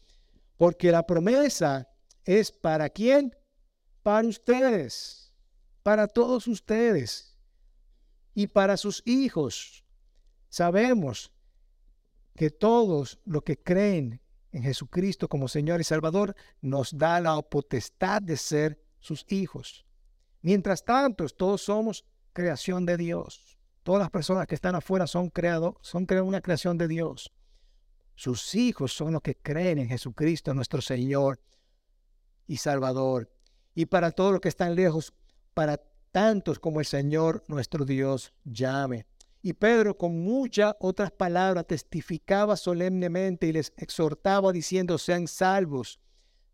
Porque 0.58 0.92
la 0.92 1.06
promesa 1.06 1.88
es 2.26 2.52
para 2.52 2.90
quién? 2.90 3.36
Para 4.04 4.28
ustedes 4.28 5.30
para 5.84 6.08
todos 6.08 6.48
ustedes 6.48 7.38
y 8.36 8.48
para 8.48 8.78
sus 8.78 9.02
hijos. 9.06 9.84
Sabemos 10.50 11.32
que 12.36 12.50
todos 12.50 13.20
los 13.26 13.44
que 13.44 13.58
creen 13.58 14.22
en 14.52 14.64
Jesucristo 14.64 15.28
como 15.28 15.48
Señor 15.48 15.82
y 15.82 15.84
Salvador, 15.84 16.36
nos 16.62 16.98
da 16.98 17.20
la 17.20 17.42
potestad 17.42 18.22
de 18.22 18.38
ser 18.38 18.82
sus 19.00 19.26
hijos. 19.30 19.86
Mientras 20.42 20.84
tanto, 20.84 21.28
todos 21.30 21.62
somos 21.62 22.06
creación 22.34 22.86
de 22.86 22.98
Dios. 22.98 23.58
Todas 23.84 24.00
las 24.00 24.10
personas 24.10 24.48
que 24.48 24.56
están 24.56 24.76
afuera 24.76 25.08
son 25.08 25.30
creados, 25.30 25.76
son 25.82 26.08
una 26.24 26.42
creación 26.42 26.78
de 26.78 26.88
Dios. 26.88 27.32
Sus 28.16 28.54
hijos 28.56 28.94
son 28.94 29.14
los 29.14 29.22
que 29.22 29.36
creen 29.36 29.80
en 29.80 29.88
Jesucristo, 29.88 30.54
nuestro 30.54 30.82
Señor 30.82 31.40
y 32.48 32.58
Salvador. 32.58 33.32
Y 33.74 33.86
para 33.86 34.12
todos 34.12 34.34
los 34.34 34.42
que 34.42 34.50
están 34.50 34.76
lejos, 34.76 35.14
para 35.54 35.82
tantos 36.12 36.60
como 36.60 36.80
el 36.80 36.86
Señor 36.86 37.44
nuestro 37.48 37.86
Dios 37.86 38.34
llame. 38.44 39.06
Y 39.42 39.54
Pedro 39.54 39.98
con 39.98 40.20
muchas 40.22 40.76
otras 40.80 41.12
palabras 41.12 41.66
testificaba 41.66 42.58
solemnemente 42.58 43.48
y 43.48 43.54
les 43.54 43.72
exhortaba 43.78 44.52
diciendo, 44.52 44.98
sean 44.98 45.28
salvos 45.28 46.00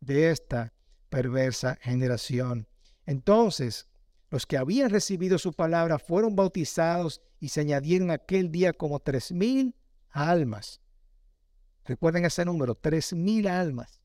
de 0.01 0.29
esta 0.29 0.73
perversa 1.09 1.77
generación. 1.81 2.67
Entonces, 3.05 3.87
los 4.29 4.45
que 4.45 4.57
habían 4.57 4.89
recibido 4.89 5.37
su 5.37 5.53
palabra 5.53 5.99
fueron 5.99 6.35
bautizados 6.35 7.21
y 7.39 7.49
se 7.49 7.61
añadieron 7.61 8.11
aquel 8.11 8.51
día 8.51 8.73
como 8.73 8.99
tres 8.99 9.31
mil 9.31 9.75
almas. 10.09 10.81
Recuerden 11.85 12.25
ese 12.25 12.43
número, 12.45 12.75
tres 12.75 13.13
mil 13.13 13.47
almas. 13.47 14.01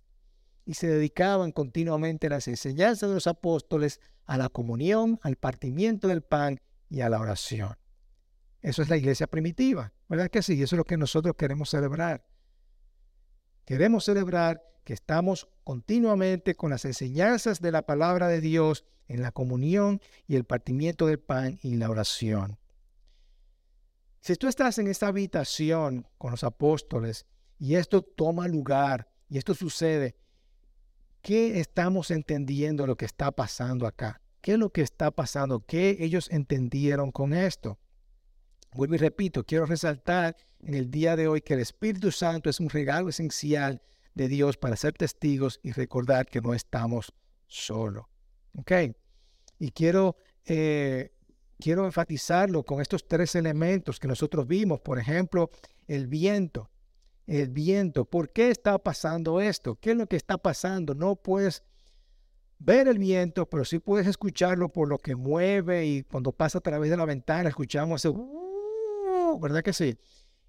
Y 0.66 0.74
se 0.74 0.86
dedicaban 0.86 1.52
continuamente 1.52 2.26
a 2.26 2.30
las 2.30 2.46
enseñanzas 2.46 3.08
de 3.08 3.14
los 3.14 3.26
apóstoles, 3.26 4.00
a 4.26 4.36
la 4.36 4.48
comunión, 4.50 5.18
al 5.22 5.36
partimiento 5.36 6.06
del 6.06 6.22
pan 6.22 6.60
y 6.88 7.00
a 7.00 7.08
la 7.08 7.18
oración. 7.18 7.76
Eso 8.60 8.82
es 8.82 8.90
la 8.90 8.98
iglesia 8.98 9.26
primitiva, 9.26 9.92
¿verdad 10.08 10.30
que 10.30 10.42
sí? 10.42 10.62
Eso 10.62 10.76
es 10.76 10.78
lo 10.78 10.84
que 10.84 10.98
nosotros 10.98 11.34
queremos 11.36 11.70
celebrar. 11.70 12.26
Queremos 13.70 14.04
celebrar 14.04 14.64
que 14.82 14.92
estamos 14.92 15.46
continuamente 15.62 16.56
con 16.56 16.70
las 16.70 16.84
enseñanzas 16.84 17.60
de 17.60 17.70
la 17.70 17.82
palabra 17.82 18.26
de 18.26 18.40
Dios 18.40 18.84
en 19.06 19.22
la 19.22 19.30
comunión 19.30 20.00
y 20.26 20.34
el 20.34 20.42
partimiento 20.42 21.06
del 21.06 21.20
pan 21.20 21.60
y 21.62 21.76
la 21.76 21.88
oración. 21.88 22.58
Si 24.18 24.34
tú 24.34 24.48
estás 24.48 24.78
en 24.78 24.88
esta 24.88 25.06
habitación 25.06 26.08
con 26.18 26.32
los 26.32 26.42
apóstoles 26.42 27.26
y 27.60 27.76
esto 27.76 28.02
toma 28.02 28.48
lugar 28.48 29.08
y 29.28 29.38
esto 29.38 29.54
sucede, 29.54 30.16
¿qué 31.22 31.60
estamos 31.60 32.10
entendiendo 32.10 32.88
lo 32.88 32.96
que 32.96 33.04
está 33.04 33.30
pasando 33.30 33.86
acá? 33.86 34.20
¿Qué 34.40 34.54
es 34.54 34.58
lo 34.58 34.70
que 34.70 34.82
está 34.82 35.12
pasando? 35.12 35.64
¿Qué 35.64 35.96
ellos 36.00 36.28
entendieron 36.32 37.12
con 37.12 37.32
esto? 37.32 37.78
Vuelvo 38.72 38.96
y 38.96 38.98
repito, 38.98 39.44
quiero 39.44 39.64
resaltar 39.64 40.36
en 40.62 40.74
el 40.74 40.90
día 40.90 41.16
de 41.16 41.28
hoy 41.28 41.40
que 41.40 41.54
el 41.54 41.60
Espíritu 41.60 42.10
Santo 42.10 42.50
es 42.50 42.60
un 42.60 42.68
regalo 42.68 43.08
esencial 43.08 43.82
de 44.14 44.28
Dios 44.28 44.56
para 44.56 44.76
ser 44.76 44.92
testigos 44.92 45.60
y 45.62 45.72
recordar 45.72 46.26
que 46.26 46.40
no 46.40 46.54
estamos 46.54 47.12
solos. 47.46 48.04
¿Ok? 48.58 48.72
Y 49.58 49.70
quiero, 49.70 50.16
eh, 50.44 51.12
quiero 51.58 51.84
enfatizarlo 51.84 52.64
con 52.64 52.80
estos 52.80 53.06
tres 53.06 53.34
elementos 53.34 53.98
que 53.98 54.08
nosotros 54.08 54.46
vimos. 54.46 54.80
Por 54.80 54.98
ejemplo, 54.98 55.50
el 55.86 56.06
viento. 56.06 56.70
El 57.26 57.50
viento. 57.50 58.04
¿Por 58.04 58.32
qué 58.32 58.50
está 58.50 58.78
pasando 58.78 59.40
esto? 59.40 59.76
¿Qué 59.76 59.92
es 59.92 59.96
lo 59.96 60.06
que 60.06 60.16
está 60.16 60.38
pasando? 60.38 60.94
No 60.94 61.16
puedes 61.16 61.62
ver 62.58 62.88
el 62.88 62.98
viento, 62.98 63.48
pero 63.48 63.64
sí 63.64 63.78
puedes 63.78 64.06
escucharlo 64.06 64.68
por 64.68 64.88
lo 64.88 64.98
que 64.98 65.16
mueve 65.16 65.86
y 65.86 66.02
cuando 66.02 66.32
pasa 66.32 66.58
a 66.58 66.60
través 66.60 66.90
de 66.90 66.96
la 66.96 67.06
ventana 67.06 67.48
escuchamos 67.48 68.04
ese 68.04 68.14
¿verdad 69.40 69.62
que 69.62 69.72
sí? 69.72 69.96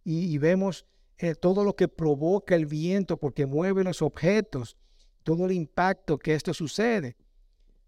Y, 0.03 0.37
vemos 0.37 0.85
eh, 1.17 1.35
todo 1.35 1.63
lo 1.63 1.75
que 1.75 1.87
provoca 1.87 2.55
el 2.55 2.65
viento 2.65 3.17
porque 3.17 3.45
mueve 3.45 3.83
los 3.83 4.01
objetos, 4.01 4.77
todo 5.23 5.45
el 5.45 5.51
impacto 5.51 6.17
que 6.17 6.33
esto 6.33 6.53
sucede. 6.53 7.15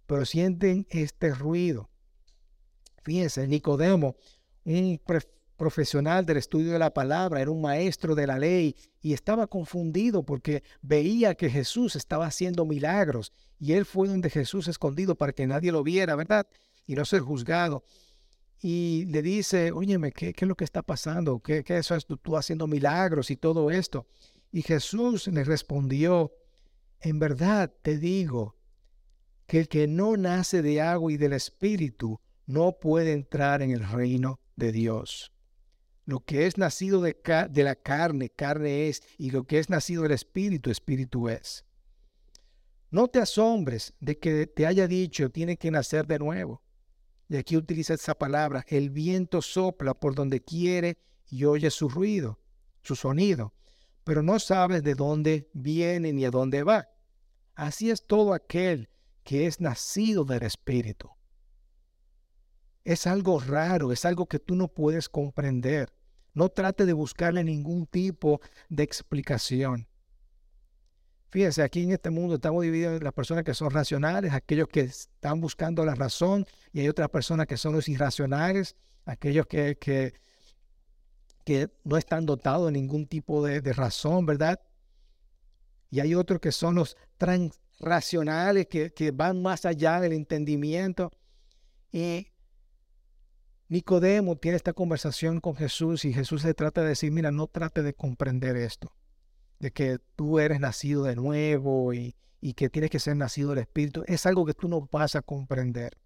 Pero 0.06 0.26
sienten 0.26 0.86
este 0.90 1.34
ruido. 1.34 1.90
Fíjense, 3.04 3.48
Nicodemo, 3.48 4.16
un 4.64 5.02
profesional 5.58 6.26
del 6.26 6.38
estudio 6.38 6.72
de 6.72 6.80
la 6.80 6.94
palabra, 6.94 7.42
era 7.42 7.52
un 7.52 7.62
maestro 7.62 8.16
de 8.16 8.28
la 8.28 8.38
ley 8.38 8.76
y 9.02 9.14
estaba 9.14 9.48
confundido 9.48 10.24
porque 10.24 10.64
veía 10.82 11.36
que 11.36 11.50
Jesús 11.50 11.96
estaba 11.96 12.28
haciendo 12.28 12.66
milagros 12.66 13.32
y 13.60 13.74
él 13.74 13.86
fue 13.86 14.08
donde 14.08 14.30
Jesús 14.30 14.68
escondido 14.68 15.16
para 15.16 15.34
que 15.34 15.48
nadie 15.48 15.72
lo 15.72 15.84
viera, 15.84 16.16
¿verdad? 16.16 16.48
Y 16.86 16.96
no 16.96 17.06
ser 17.06 17.22
juzgado 17.22 17.84
y 18.66 19.04
le 19.08 19.22
dice, 19.22 19.74
óyeme, 19.74 20.14
¿qué, 20.14 20.34
¿qué, 20.34 20.46
es 20.46 20.48
lo 20.48 20.56
que 20.56 20.64
está 20.64 20.82
pasando? 20.82 21.42
¿Qué, 21.42 21.66
eso 21.68 21.96
es 21.96 22.06
tú 22.06 22.38
haciendo 22.38 22.66
milagros 22.66 23.30
y 23.30 23.36
todo 23.36 23.70
esto? 23.70 24.08
Y 24.54 24.62
Jesús 24.62 25.28
le 25.28 25.44
respondió, 25.44 26.32
en 27.02 27.20
verdad 27.20 27.74
te 27.82 27.98
digo 27.98 28.56
que 29.48 29.60
el 29.60 29.68
que 29.68 29.86
no 29.86 30.16
nace 30.16 30.62
de 30.62 30.80
agua 30.80 31.12
y 31.12 31.18
del 31.18 31.34
Espíritu 31.34 32.22
no 32.46 32.80
puede 32.80 33.12
entrar 33.12 33.62
en 33.62 33.72
el 33.72 33.86
reino 33.86 34.40
de 34.56 34.72
Dios. 34.72 35.34
Lo 36.06 36.22
que 36.22 36.48
es 36.48 36.58
nacido 36.58 37.02
de, 37.02 37.18
de 37.50 37.64
la 37.66 37.76
carne, 37.76 38.30
carne 38.30 38.88
es, 38.88 39.04
y 39.18 39.32
lo 39.32 39.44
que 39.44 39.60
es 39.60 39.70
nacido 39.70 40.04
del 40.04 40.14
Espíritu, 40.14 40.72
Espíritu 40.72 41.28
es. 41.28 41.66
No 42.92 43.10
te 43.10 43.20
asombres 43.20 43.94
de 44.00 44.18
que 44.20 44.48
te 44.48 44.66
haya 44.66 44.88
dicho, 44.88 45.30
tiene 45.32 45.58
que 45.58 45.70
nacer 45.70 46.08
de 46.08 46.20
nuevo. 46.20 46.64
Y 47.30 47.38
aquí 47.38 47.58
utiliza 47.58 47.94
esa 47.94 48.16
palabra, 48.16 48.66
el 48.68 48.90
viento 48.90 49.42
sopla 49.42 49.94
por 49.94 50.16
donde 50.16 50.42
quiere 50.42 50.98
y 51.30 51.46
oye 51.46 51.72
su 51.72 51.90
ruido, 51.90 52.40
su 52.82 52.96
sonido, 52.96 53.54
pero 54.04 54.22
no 54.22 54.40
sabes 54.40 54.84
de 54.84 54.96
dónde 54.96 55.50
viene 55.54 56.14
ni 56.14 56.26
a 56.26 56.32
dónde 56.32 56.64
va. 56.64 56.90
Así 57.56 57.90
es 57.90 58.06
todo 58.06 58.34
aquel 58.34 58.90
que 59.24 59.48
es 59.48 59.62
nacido 59.62 60.26
del 60.26 60.44
Espíritu. 60.44 61.10
Es 62.84 63.08
algo 63.08 63.40
raro, 63.40 63.92
es 63.92 64.04
algo 64.04 64.26
que 64.26 64.40
tú 64.40 64.56
no 64.56 64.68
puedes 64.68 65.08
comprender. 65.08 65.94
No 66.34 66.50
trate 66.50 66.86
de 66.86 66.94
buscarle 66.94 67.44
ningún 67.44 67.88
tipo 67.88 68.42
de 68.70 68.84
explicación. 68.84 69.88
Fíjense, 71.34 71.64
aquí 71.64 71.82
en 71.82 71.94
este 71.94 72.12
mundo 72.12 72.36
estamos 72.36 72.62
divididos 72.62 72.98
en 72.98 73.04
las 73.04 73.12
personas 73.12 73.44
que 73.44 73.56
son 73.56 73.72
racionales, 73.72 74.34
aquellos 74.34 74.68
que 74.68 74.82
están 74.82 75.42
buscando 75.42 75.84
la 75.84 75.96
razón, 75.96 76.46
y 76.72 76.82
hay 76.82 76.88
otras 76.88 77.10
personas 77.10 77.48
que 77.48 77.58
son 77.58 77.74
los 77.74 77.90
irracionales, 77.90 78.76
aquellos 79.06 79.48
que, 79.48 79.76
que, 79.80 80.14
no 81.84 81.98
están 81.98 82.28
dotados 82.28 82.68
de 82.68 82.74
ningún 82.74 83.08
tipo 83.08 83.44
de, 83.44 83.62
razón, 83.74 84.28
¿verdad? 84.28 84.60
Y 85.90 86.02
hay 86.02 86.14
otros 86.14 86.40
que 86.40 86.52
son 86.52 86.76
los 86.76 86.98
transracionales, 87.18 88.68
que, 88.68 88.94
que 88.94 89.10
van 89.10 89.42
más 89.42 89.66
allá 89.66 90.00
del 90.02 90.14
entendimiento. 90.14 91.12
Y 91.92 92.28
Nicodemo 93.70 94.36
tiene 94.36 94.58
esta 94.58 94.74
conversación 94.74 95.40
con 95.40 95.56
Jesús 95.56 96.06
y 96.06 96.14
Jesús 96.14 96.44
le 96.44 96.54
trata 96.54 96.84
de 96.84 96.90
decir, 96.90 97.12
mira, 97.12 97.32
no 97.32 97.48
trate 97.48 97.82
de 97.82 97.96
comprender 97.96 98.56
esto 98.56 98.94
de 99.64 99.72
que 99.72 99.98
tú 100.18 100.40
eres 100.40 100.60
nacido 100.60 101.04
de 101.04 101.16
nuevo 101.16 101.94
y, 101.94 102.14
que 102.58 102.70
tienes 102.70 102.92
que 102.92 103.00
ser 103.00 103.16
nacido 103.16 103.52
del 103.52 103.60
Espíritu, 103.60 104.04
es 104.06 104.26
algo 104.26 104.46
que 104.46 104.54
tú 104.54 104.68
no 104.68 104.90
vas 104.92 105.16
a 105.16 105.22
comprender. 105.22 105.98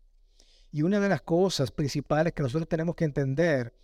Y 0.72 0.84
una 0.84 1.00
de 1.00 1.10
las 1.10 1.24
cosas 1.24 1.72
principales 1.72 2.34
que 2.34 2.44
nosotros 2.44 2.70
tenemos 2.70 2.96
que 2.96 3.06
entender 3.06 3.76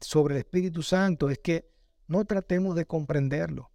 sobre 0.00 0.34
el 0.34 0.38
Espíritu 0.38 0.84
Santo 0.84 1.28
es 1.30 1.40
que 1.40 1.68
no 2.06 2.24
tratemos 2.24 2.76
de 2.76 2.86
comprenderlo. 2.86 3.72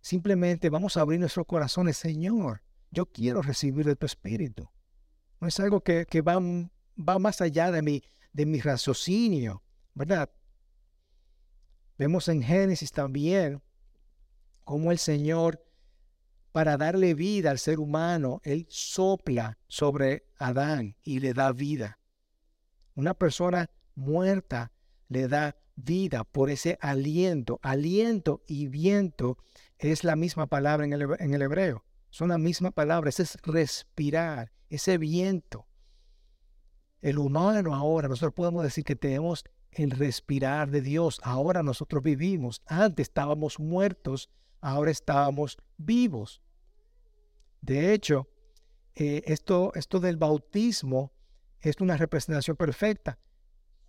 Simplemente 0.00 0.70
vamos 0.70 0.96
a 0.96 1.02
abrir 1.02 1.20
nuestros 1.20 1.46
corazones, 1.46 1.96
Señor, 1.96 2.62
yo 2.90 3.06
quiero 3.06 3.42
recibir 3.42 3.86
de 3.86 3.94
tu 3.94 4.06
Espíritu. 4.06 4.68
No 5.40 5.46
es 5.46 5.60
algo 5.60 5.82
que, 5.82 6.04
va, 6.20 6.40
va, 6.98 7.18
más 7.20 7.40
allá 7.40 7.70
de 7.70 7.80
mi, 7.80 8.02
de 8.32 8.44
mi 8.44 8.60
raciocinio, 8.60 9.62
¿verdad? 9.94 10.28
Vemos 11.96 12.26
en 12.26 12.42
Génesis 12.42 12.90
también 12.90 13.62
como 14.64 14.90
el 14.90 14.98
Señor, 14.98 15.64
para 16.52 16.76
darle 16.76 17.14
vida 17.14 17.50
al 17.50 17.58
ser 17.58 17.80
humano, 17.80 18.40
Él 18.44 18.66
sopla 18.68 19.58
sobre 19.66 20.26
Adán 20.38 20.96
y 21.02 21.20
le 21.20 21.34
da 21.34 21.52
vida. 21.52 21.98
Una 22.94 23.14
persona 23.14 23.70
muerta 23.94 24.72
le 25.08 25.26
da 25.28 25.56
vida 25.74 26.24
por 26.24 26.50
ese 26.50 26.78
aliento. 26.80 27.58
Aliento 27.62 28.42
y 28.46 28.68
viento 28.68 29.38
es 29.78 30.04
la 30.04 30.16
misma 30.16 30.46
palabra 30.46 30.84
en 30.84 30.92
el, 30.92 31.08
en 31.18 31.34
el 31.34 31.42
hebreo. 31.42 31.84
Son 32.10 32.28
la 32.28 32.38
misma 32.38 32.70
palabra. 32.70 33.08
Ese 33.08 33.24
es 33.24 33.36
respirar, 33.42 34.52
ese 34.70 34.98
viento. 34.98 35.66
El 37.00 37.18
humano 37.18 37.74
ahora, 37.74 38.08
nosotros 38.08 38.34
podemos 38.34 38.62
decir 38.62 38.84
que 38.84 38.96
tenemos 38.96 39.44
el 39.72 39.90
respirar 39.90 40.70
de 40.70 40.80
Dios. 40.80 41.20
Ahora 41.24 41.62
nosotros 41.62 42.02
vivimos. 42.02 42.62
Antes 42.66 43.08
estábamos 43.08 43.58
muertos 43.58 44.30
ahora 44.64 44.90
estábamos 44.90 45.58
vivos. 45.76 46.40
De 47.60 47.92
hecho, 47.92 48.28
eh, 48.94 49.22
esto, 49.26 49.72
esto 49.74 50.00
del 50.00 50.16
bautismo 50.16 51.12
es 51.60 51.80
una 51.80 51.98
representación 51.98 52.56
perfecta. 52.56 53.18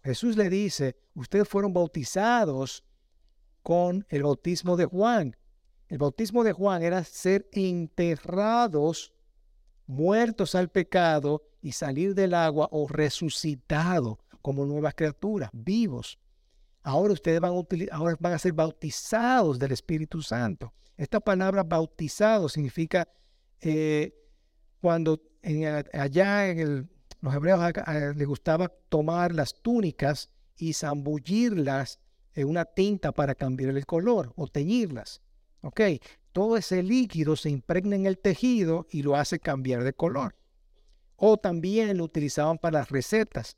Jesús 0.04 0.36
le 0.36 0.50
dice, 0.50 0.98
ustedes 1.14 1.48
fueron 1.48 1.74
bautizados 1.74 2.84
con 3.64 4.06
el 4.10 4.24
bautismo 4.24 4.76
de 4.76 4.86
Juan. 4.86 5.38
El 5.88 5.98
bautismo 5.98 6.44
de 6.44 6.52
Juan 6.52 6.84
era 6.84 7.04
ser 7.06 7.48
enterrados, 7.54 9.14
muertos 9.88 10.56
al 10.56 10.70
pecado 10.70 11.44
y 11.62 11.72
salir 11.72 12.14
del 12.16 12.34
agua 12.34 12.68
o 12.72 12.88
resucitado 12.88 14.20
como 14.42 14.66
nuevas 14.66 14.94
criaturas, 14.94 15.50
vivos. 15.54 16.20
Ahora 16.86 17.14
ustedes 17.14 17.42
van 17.42 17.52
a, 17.52 17.96
ahora 17.96 18.16
van 18.20 18.34
a 18.34 18.38
ser 18.38 18.54
bautizados 18.54 19.58
del 19.58 19.72
Espíritu 19.72 20.22
Santo. 20.22 20.72
Esta 20.96 21.20
palabra 21.20 21.64
bautizado 21.64 22.48
significa 22.48 23.08
eh, 23.60 24.14
cuando 24.80 25.20
allá 25.94 26.48
en 26.48 26.88
los 27.22 27.34
hebreos 27.34 27.74
les 28.16 28.28
gustaba 28.28 28.72
tomar 28.90 29.34
las 29.34 29.60
túnicas 29.64 30.30
y 30.58 30.74
zambullirlas 30.74 32.00
en 32.36 32.50
una 32.50 32.66
tinta 32.66 33.12
para 33.12 33.34
cambiar 33.34 33.76
el 33.76 33.86
color 33.88 34.32
o 34.36 34.46
teñirlas. 34.46 35.22
¿Ok? 35.62 35.82
Todo 36.34 36.56
ese 36.56 36.84
líquido 36.84 37.36
se 37.36 37.50
impregna 37.50 37.96
en 37.96 38.06
el 38.06 38.20
tejido 38.20 38.86
y 38.92 39.02
lo 39.02 39.16
hace 39.16 39.40
cambiar 39.40 39.84
de 39.84 39.94
color. 39.94 40.36
O 41.16 41.38
también 41.38 41.98
lo 41.98 42.04
utilizaban 42.04 42.60
para 42.60 42.82
las 42.82 42.90
recetas. 42.90 43.58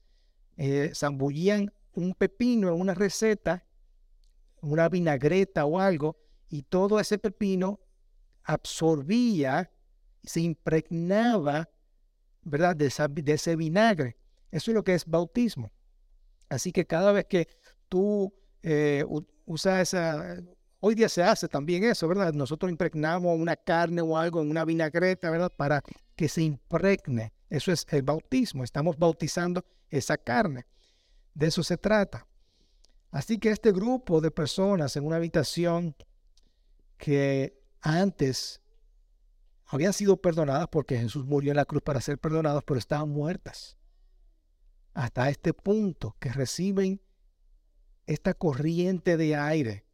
Eh, 0.56 0.94
zambullían 0.96 1.74
un 1.98 2.14
pepino 2.14 2.70
en 2.70 2.80
una 2.80 2.94
receta, 2.94 3.66
una 4.62 4.88
vinagreta 4.88 5.66
o 5.66 5.80
algo, 5.80 6.18
y 6.50 6.62
todo 6.64 7.00
ese 7.00 7.18
pepino 7.18 7.80
absorbía, 8.44 9.72
se 10.24 10.42
impregnaba, 10.42 11.70
¿verdad?, 12.44 12.76
de, 12.76 12.88
ese 13.34 13.56
vinagre. 13.56 14.18
Eso 14.52 14.72
es 14.72 14.76
lo 14.76 14.84
que 14.84 14.94
es 14.94 15.06
bautismo. 15.06 15.72
Así 16.50 16.72
que 16.72 16.86
cada 16.86 17.12
vez 17.12 17.26
que 17.26 17.48
tú 17.90 18.34
eh, 18.62 19.04
usas 19.46 19.82
esa, 19.82 20.38
hoy 20.80 20.96
día 20.96 21.10
se 21.10 21.24
hace 21.24 21.48
también 21.48 21.84
eso, 21.84 22.08
¿verdad? 22.08 22.34
Nosotros 22.34 22.72
impregnamos 22.72 23.38
una 23.38 23.56
carne 23.56 24.02
o 24.02 24.18
algo 24.18 24.42
en 24.42 24.50
una 24.50 24.64
vinagreta, 24.66 25.30
¿verdad? 25.30 25.52
Para 25.56 25.82
que 26.16 26.30
se 26.30 26.44
impregne. 26.44 27.34
Eso 27.50 27.72
es 27.72 27.86
el 27.90 28.04
bautismo. 28.04 28.64
Estamos 28.64 28.98
bautizando 28.98 29.66
esa 29.90 30.18
carne. 30.18 30.66
De 31.38 31.46
eso 31.46 31.62
se 31.62 31.78
trata. 31.78 32.26
Así 33.12 33.38
que 33.38 33.52
este 33.52 33.72
grupo 33.72 34.22
de 34.22 34.32
personas 34.32 34.96
en 34.96 35.06
una 35.06 35.18
habitación 35.18 35.96
que 36.98 37.62
antes 37.80 38.60
habían 39.68 39.94
sido 39.94 40.18
perdonadas 40.18 40.68
porque 40.70 40.98
Jesús 40.98 41.26
murió 41.26 41.52
en 41.52 41.58
la 41.58 41.66
cruz 41.66 41.84
para 41.84 42.02
ser 42.02 42.18
perdonados, 42.18 42.64
pero 42.64 42.80
estaban 42.80 43.10
muertas. 43.10 43.78
Hasta 44.96 45.30
este 45.30 45.54
punto 45.54 46.16
que 46.20 46.34
reciben 46.34 47.02
esta 48.08 48.34
corriente 48.34 49.16
de 49.16 49.36
aire 49.36 49.86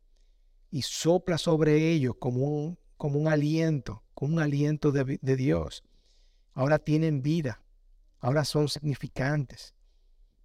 y 0.72 0.84
sopla 0.84 1.38
sobre 1.38 1.90
ellos 1.92 2.16
como 2.20 2.46
un, 2.46 2.80
como 2.96 3.20
un 3.20 3.28
aliento, 3.28 4.02
como 4.14 4.36
un 4.36 4.40
aliento 4.40 4.94
de, 4.94 5.20
de 5.22 5.36
Dios. 5.36 5.84
Ahora 6.54 6.80
tienen 6.80 7.22
vida, 7.22 7.62
ahora 8.20 8.46
son 8.46 8.70
significantes. 8.70 9.76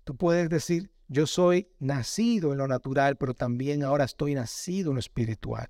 Tú 0.09 0.16
puedes 0.16 0.49
decir, 0.49 0.90
yo 1.09 1.27
soy 1.27 1.68
nacido 1.81 2.53
en 2.53 2.57
lo 2.57 2.66
natural, 2.66 3.16
pero 3.16 3.35
también 3.35 3.83
ahora 3.83 4.05
estoy 4.05 4.35
nacido 4.35 4.90
en 4.90 4.94
lo 4.94 5.01
espiritual. 5.01 5.68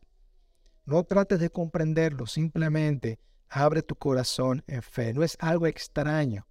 No 0.85 1.03
trates 1.03 1.41
de 1.41 1.51
comprenderlo, 1.51 2.25
simplemente 2.29 3.19
abre 3.49 3.83
tu 3.83 3.97
corazón 3.97 4.63
en 4.69 4.81
fe. 4.83 5.13
No 5.13 5.25
es 5.25 5.37
algo 5.41 5.67
extraño, 5.67 6.47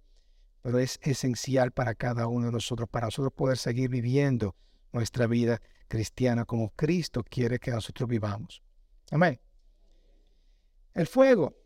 pero 0.60 0.78
es 0.78 0.98
esencial 1.00 1.72
para 1.72 1.94
cada 1.94 2.26
uno 2.26 2.48
de 2.48 2.52
nosotros, 2.52 2.90
para 2.90 3.06
nosotros 3.06 3.32
poder 3.32 3.56
seguir 3.56 3.88
viviendo 3.88 4.54
nuestra 4.92 5.26
vida 5.26 5.62
cristiana 5.88 6.44
como 6.44 6.68
Cristo 6.76 7.24
quiere 7.24 7.58
que 7.58 7.70
nosotros 7.70 8.06
vivamos. 8.06 8.62
Amén. 9.10 9.40
El 10.92 11.06
fuego 11.06 11.56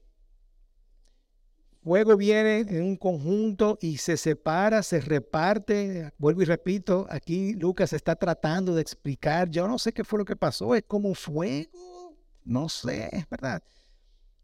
Fuego 1.82 2.16
viene 2.16 2.60
en 2.60 2.84
un 2.84 2.96
conjunto 2.96 3.76
y 3.80 3.96
se 3.96 4.16
separa, 4.16 4.84
se 4.84 5.00
reparte. 5.00 6.12
Vuelvo 6.16 6.42
y 6.42 6.44
repito, 6.44 7.08
aquí 7.10 7.54
Lucas 7.54 7.92
está 7.92 8.14
tratando 8.14 8.72
de 8.76 8.82
explicar, 8.82 9.50
yo 9.50 9.66
no 9.66 9.80
sé 9.80 9.92
qué 9.92 10.04
fue 10.04 10.20
lo 10.20 10.24
que 10.24 10.36
pasó, 10.36 10.76
es 10.76 10.84
como 10.86 11.12
fuego, 11.16 12.14
no 12.44 12.68
sé, 12.68 13.08
es 13.10 13.28
verdad. 13.28 13.64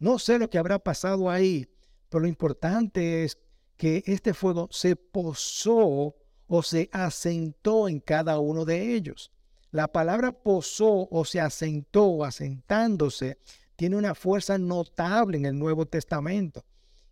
No 0.01 0.19
sé 0.19 0.41
lo 0.41 0.51
que 0.51 0.59
habrá 0.59 0.81
pasado 0.81 1.31
ahí, 1.31 1.69
pero 2.09 2.23
lo 2.23 2.27
importante 2.27 3.23
es 3.23 3.39
que 3.77 4.03
este 4.07 4.35
fuego 4.35 4.69
se 4.73 4.97
posó 4.97 6.17
o 6.49 6.63
se 6.65 6.91
asentó 6.91 7.89
en 7.89 8.01
cada 8.01 8.41
uno 8.41 8.65
de 8.65 8.97
ellos. 8.97 9.31
La 9.71 9.87
palabra 9.87 10.33
posó 10.33 11.07
o 11.09 11.25
se 11.25 11.41
asentó, 11.41 12.25
asentándose, 12.25 13.39
tiene 13.77 13.95
una 13.95 14.17
fuerza 14.17 14.59
notable 14.59 15.39
en 15.39 15.47
el 15.47 15.57
Nuevo 15.57 15.87
Testamento 15.87 16.65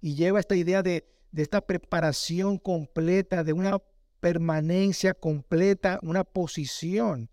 y 0.06 0.14
lleva 0.14 0.38
esta 0.38 0.54
idea 0.54 0.84
de, 0.84 1.04
esta 1.34 1.60
preparación 1.60 2.58
completa, 2.58 3.42
de 3.42 3.52
una 3.52 3.82
permanencia 4.20 5.14
completa, 5.14 5.98
una 6.00 6.22
posición. 6.22 7.28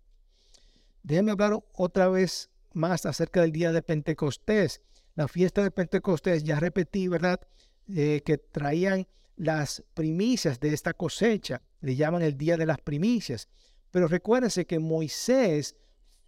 Déjenme 1.04 1.30
hablar 1.30 1.60
otra 1.72 2.08
vez 2.08 2.50
más 2.72 3.06
acerca 3.06 3.42
del 3.42 3.52
día 3.52 3.70
de 3.70 3.80
Pentecostés. 3.80 4.80
La 5.14 5.28
fiesta 5.28 5.62
de 5.62 5.70
Pentecostés, 5.70 6.42
ya 6.42 6.58
repetí, 6.58 7.06
¿verdad? 7.06 7.38
Eh, 7.86 8.22
que 8.24 8.38
traían 8.38 9.06
las 9.36 9.84
primicias 9.94 10.58
de 10.58 10.74
esta 10.74 10.94
cosecha. 10.94 11.62
Le 11.80 11.94
llaman 11.94 12.22
el 12.22 12.36
día 12.36 12.56
de 12.56 12.66
las 12.66 12.80
primicias. 12.80 13.48
Pero 13.92 14.08
recuérdense 14.08 14.66
que 14.66 14.80
Moisés, 14.80 15.76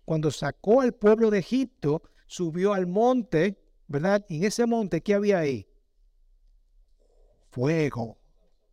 cuando 0.05 0.31
sacó 0.31 0.81
al 0.81 0.95
pueblo 0.95 1.29
de 1.29 1.41
Egipto, 1.41 2.05
subió 2.29 2.73
al 2.73 2.87
monte, 2.87 3.59
¿verdad? 3.89 4.25
Y 4.29 4.37
en 4.37 4.45
ese 4.45 4.65
monte, 4.65 5.01
¿qué 5.01 5.15
había 5.15 5.41
ahí? 5.41 5.67
Fuego, 7.57 8.19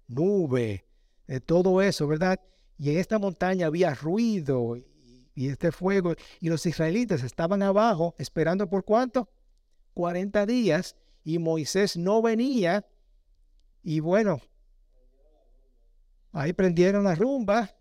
nube, 0.09 0.85
de 1.25 1.39
todo 1.39 1.81
eso, 1.81 2.05
¿verdad? 2.05 2.37
Y 2.77 2.89
en 2.89 2.97
esta 2.97 3.17
montaña 3.17 3.67
había 3.67 3.95
ruido 3.95 4.75
y, 5.35 5.47
este 5.47 5.71
fuego, 5.71 6.15
y 6.41 6.49
los 6.49 6.65
israelitas 6.65 7.23
estaban 7.23 7.61
abajo 7.63 8.13
esperando 8.17 8.69
por 8.69 8.83
cuánto? 8.83 9.29
40 9.93 10.45
días, 10.45 10.97
y 11.23 11.39
Moisés 11.39 11.95
no 11.95 12.21
venía, 12.21 12.85
y 13.83 14.01
bueno, 14.01 14.41
ahí 16.33 16.51
prendieron 16.51 17.05
la 17.05 17.15
rumba 17.15 17.73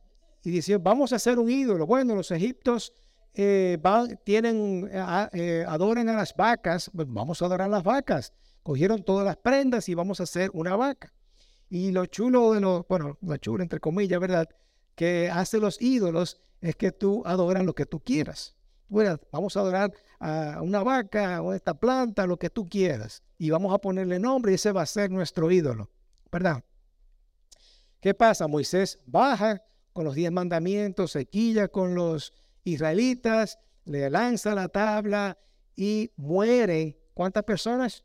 y 0.45 0.53
decían, 0.53 0.85
vamos 0.85 1.13
a 1.13 1.17
hacer 1.17 1.37
un 1.41 1.51
ídolo. 1.51 1.85
Bueno, 1.85 2.15
los 2.15 2.31
egiptos 2.31 2.93
eh, 3.35 3.77
tienen, 4.25 4.89
eh, 4.93 5.65
adoran 5.67 6.09
a 6.09 6.15
las 6.15 6.37
vacas, 6.37 6.93
pues 6.95 7.09
vamos 7.11 7.43
a 7.43 7.47
adorar 7.47 7.67
a 7.67 7.71
las 7.73 7.83
vacas 7.83 8.33
cogieron 8.63 9.03
todas 9.03 9.25
las 9.25 9.37
prendas 9.37 9.89
y 9.89 9.95
vamos 9.95 10.21
a 10.21 10.25
hacer 10.25 10.51
una 10.55 10.77
vaca. 10.77 11.13
Y 11.69 11.91
lo 11.93 12.07
chulo 12.07 12.53
de 12.53 12.61
los, 12.61 12.87
bueno, 12.89 13.19
lo 13.23 13.37
chulo 13.39 13.63
entre 13.63 13.81
comillas, 13.81 14.21
¿verdad? 14.21 14.49
Que 14.95 15.31
hace 15.31 15.59
los 15.59 15.81
ídolos 15.81 16.41
es 16.61 16.77
que 16.77 16.93
tú 16.93 17.23
adoras 17.25 17.65
lo 17.65 17.75
que 17.75 17.87
tú 17.87 18.01
quieras. 18.01 18.55
Bueno, 18.89 19.19
vamos 19.31 19.57
a 19.57 19.61
adorar 19.61 19.93
a 20.21 20.61
una 20.63 20.83
vaca 20.83 21.41
o 21.41 21.55
esta 21.55 21.75
planta, 21.75 22.27
lo 22.27 22.39
que 22.39 22.51
tú 22.51 22.69
quieras. 22.69 23.23
Y 23.39 23.51
vamos 23.51 23.75
a 23.75 23.79
ponerle 23.79 24.19
nombre 24.19 24.53
y 24.53 24.57
ese 24.57 24.71
va 24.71 24.83
a 24.83 24.87
ser 24.87 25.11
nuestro 25.11 25.51
ídolo, 25.51 25.91
¿verdad? 26.31 26.63
¿Qué 28.01 28.15
pasa? 28.15 28.47
Moisés 28.49 28.99
baja 29.07 29.63
con 29.93 30.05
los 30.05 30.15
diez 30.15 30.31
mandamientos, 30.31 31.13
se 31.13 31.27
quilla 31.27 31.69
con 31.69 31.95
los 31.95 32.33
israelitas, 32.65 33.59
le 33.85 34.11
lanza 34.11 34.55
la 34.55 34.69
tabla 34.69 35.39
y 35.75 36.11
muere. 36.17 36.99
¿Cuántas 37.15 37.45
personas? 37.45 38.05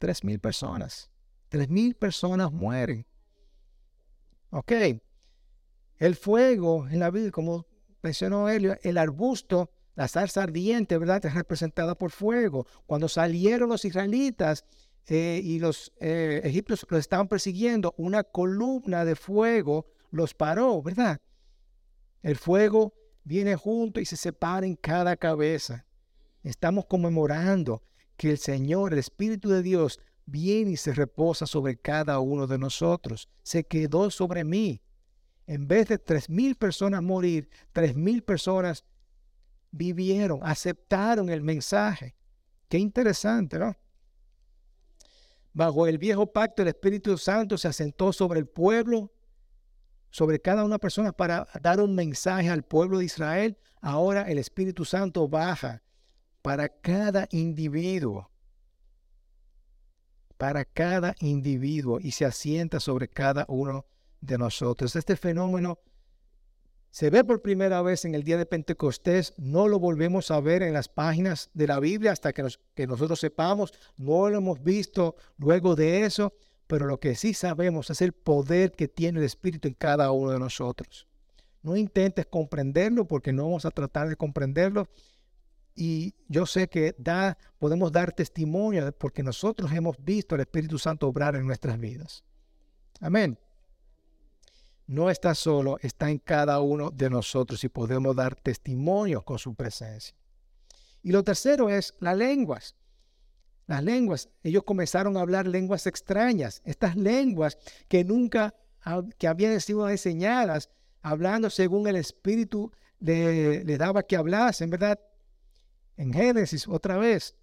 Tres 0.00 0.24
mil 0.24 0.40
personas. 0.40 1.10
Tres 1.50 1.68
mil 1.68 1.94
personas 1.94 2.50
mueren. 2.50 3.06
Ok. 4.48 4.72
El 5.98 6.16
fuego 6.16 6.88
en 6.88 7.00
la 7.00 7.10
vida, 7.10 7.30
como 7.30 7.66
mencionó 8.02 8.48
Helio, 8.48 8.78
el 8.82 8.96
arbusto, 8.96 9.70
la 9.96 10.08
zarza 10.08 10.42
ardiente, 10.42 10.96
¿verdad? 10.96 11.26
Es 11.26 11.34
representada 11.34 11.94
por 11.94 12.12
fuego. 12.12 12.66
Cuando 12.86 13.08
salieron 13.08 13.68
los 13.68 13.84
israelitas 13.84 14.64
eh, 15.06 15.42
y 15.44 15.58
los 15.58 15.92
eh, 16.00 16.40
egipcios 16.44 16.86
los 16.88 17.00
estaban 17.00 17.28
persiguiendo, 17.28 17.94
una 17.98 18.24
columna 18.24 19.04
de 19.04 19.16
fuego 19.16 19.84
los 20.10 20.32
paró, 20.32 20.80
¿verdad? 20.80 21.20
El 22.22 22.36
fuego 22.36 22.94
viene 23.22 23.54
junto 23.54 24.00
y 24.00 24.06
se 24.06 24.16
separa 24.16 24.64
en 24.64 24.76
cada 24.76 25.14
cabeza. 25.14 25.84
Estamos 26.42 26.86
conmemorando 26.86 27.82
que 28.20 28.28
el 28.30 28.36
Señor, 28.36 28.92
el 28.92 28.98
Espíritu 28.98 29.48
de 29.48 29.62
Dios, 29.62 29.98
viene 30.26 30.72
y 30.72 30.76
se 30.76 30.92
reposa 30.92 31.46
sobre 31.46 31.78
cada 31.78 32.18
uno 32.20 32.46
de 32.46 32.58
nosotros. 32.58 33.30
Se 33.42 33.64
quedó 33.64 34.10
sobre 34.10 34.44
mí. 34.44 34.82
En 35.46 35.66
vez 35.66 35.88
de 35.88 35.96
tres 35.96 36.28
mil 36.28 36.54
personas 36.54 37.02
morir, 37.02 37.48
tres 37.72 37.96
mil 37.96 38.22
personas 38.22 38.84
vivieron, 39.70 40.40
aceptaron 40.42 41.30
el 41.30 41.40
mensaje. 41.40 42.14
Qué 42.68 42.76
interesante, 42.76 43.58
¿no? 43.58 43.74
Bajo 45.54 45.86
el 45.86 45.96
viejo 45.96 46.30
pacto, 46.30 46.60
el 46.60 46.68
Espíritu 46.68 47.16
Santo 47.16 47.56
se 47.56 47.68
asentó 47.68 48.12
sobre 48.12 48.38
el 48.38 48.46
pueblo, 48.46 49.14
sobre 50.10 50.38
cada 50.42 50.62
una 50.62 50.78
persona 50.78 51.12
para 51.12 51.48
dar 51.62 51.80
un 51.80 51.94
mensaje 51.94 52.50
al 52.50 52.64
pueblo 52.64 52.98
de 52.98 53.06
Israel. 53.06 53.56
Ahora 53.80 54.30
el 54.30 54.36
Espíritu 54.36 54.84
Santo 54.84 55.26
baja 55.26 55.82
para 56.42 56.68
cada 56.68 57.28
individuo. 57.30 58.30
Para 60.36 60.64
cada 60.64 61.14
individuo 61.20 62.00
y 62.00 62.12
se 62.12 62.24
asienta 62.24 62.80
sobre 62.80 63.08
cada 63.08 63.44
uno 63.48 63.86
de 64.20 64.38
nosotros. 64.38 64.96
Este 64.96 65.16
fenómeno 65.16 65.78
se 66.90 67.08
ve 67.08 67.22
por 67.22 67.40
primera 67.40 67.82
vez 67.82 68.04
en 68.04 68.16
el 68.16 68.24
día 68.24 68.36
de 68.36 68.46
Pentecostés, 68.46 69.32
no 69.36 69.68
lo 69.68 69.78
volvemos 69.78 70.32
a 70.32 70.40
ver 70.40 70.64
en 70.64 70.72
las 70.72 70.88
páginas 70.88 71.48
de 71.54 71.68
la 71.68 71.78
Biblia 71.78 72.10
hasta 72.10 72.32
que, 72.32 72.44
que, 72.74 72.86
nosotros 72.88 73.20
sepamos, 73.20 73.72
no 73.96 74.28
lo 74.28 74.38
hemos 74.38 74.60
visto 74.60 75.14
luego 75.38 75.76
de 75.76 76.04
eso, 76.04 76.34
pero 76.66 76.86
lo 76.86 76.98
que 76.98 77.14
sí 77.14 77.32
sabemos 77.32 77.90
es 77.90 78.02
el 78.02 78.12
poder 78.12 78.72
que 78.72 78.88
tiene 78.88 79.20
el 79.20 79.24
Espíritu 79.24 79.68
en 79.68 79.74
cada 79.74 80.10
uno 80.10 80.32
de 80.32 80.40
nosotros. 80.40 81.06
No 81.62 81.76
intentes 81.76 82.26
comprenderlo 82.26 83.06
porque 83.06 83.32
no 83.32 83.44
vamos 83.44 83.66
a 83.66 83.70
tratar 83.70 84.08
de 84.08 84.16
comprenderlo. 84.16 84.88
Y 85.74 86.14
yo 86.28 86.46
sé 86.46 86.68
que 86.68 86.94
podemos 87.58 87.92
dar 87.92 88.12
testimonio 88.12 88.92
porque 88.98 89.22
nosotros 89.22 89.72
hemos 89.72 89.96
visto 89.98 90.34
al 90.34 90.42
Espíritu 90.42 90.78
Santo 90.78 91.08
obrar 91.08 91.36
en 91.36 91.46
nuestras 91.46 91.78
vidas. 91.78 92.24
Amén. 93.00 93.38
No 94.86 95.08
está 95.08 95.34
solo, 95.34 95.78
está 95.80 96.10
en 96.10 96.18
cada 96.18 96.60
uno 96.60 96.90
de 96.90 97.08
nosotros 97.08 97.62
y 97.62 97.68
podemos 97.68 98.16
dar 98.16 98.34
testimonio 98.34 99.22
con 99.22 99.38
su 99.38 99.54
presencia. 99.54 100.14
Y 101.02 101.12
lo 101.12 101.22
tercero 101.22 101.70
es 101.70 101.94
las 102.00 102.16
lenguas. 102.16 102.74
Las 103.66 103.84
lenguas, 103.84 104.28
ellos 104.42 104.64
comenzaron 104.64 105.16
a 105.16 105.20
hablar 105.20 105.46
lenguas 105.46 105.86
extrañas, 105.86 106.60
estas 106.64 106.96
lenguas 106.96 107.56
que 107.88 108.04
nunca 108.04 108.54
que 109.18 109.28
habían 109.28 109.60
sido 109.60 109.88
enseñadas 109.88 110.70
hablando 111.02 111.50
según 111.50 111.86
el 111.86 111.96
Espíritu 111.96 112.72
le, 112.98 113.78
daba 113.78 114.02
que 114.02 114.16
hablasen, 114.16 114.70
¿verdad? 114.70 114.98
En 116.00 116.14
Génesis, 116.14 116.66
otra 116.66 116.96
vez, 116.96 117.36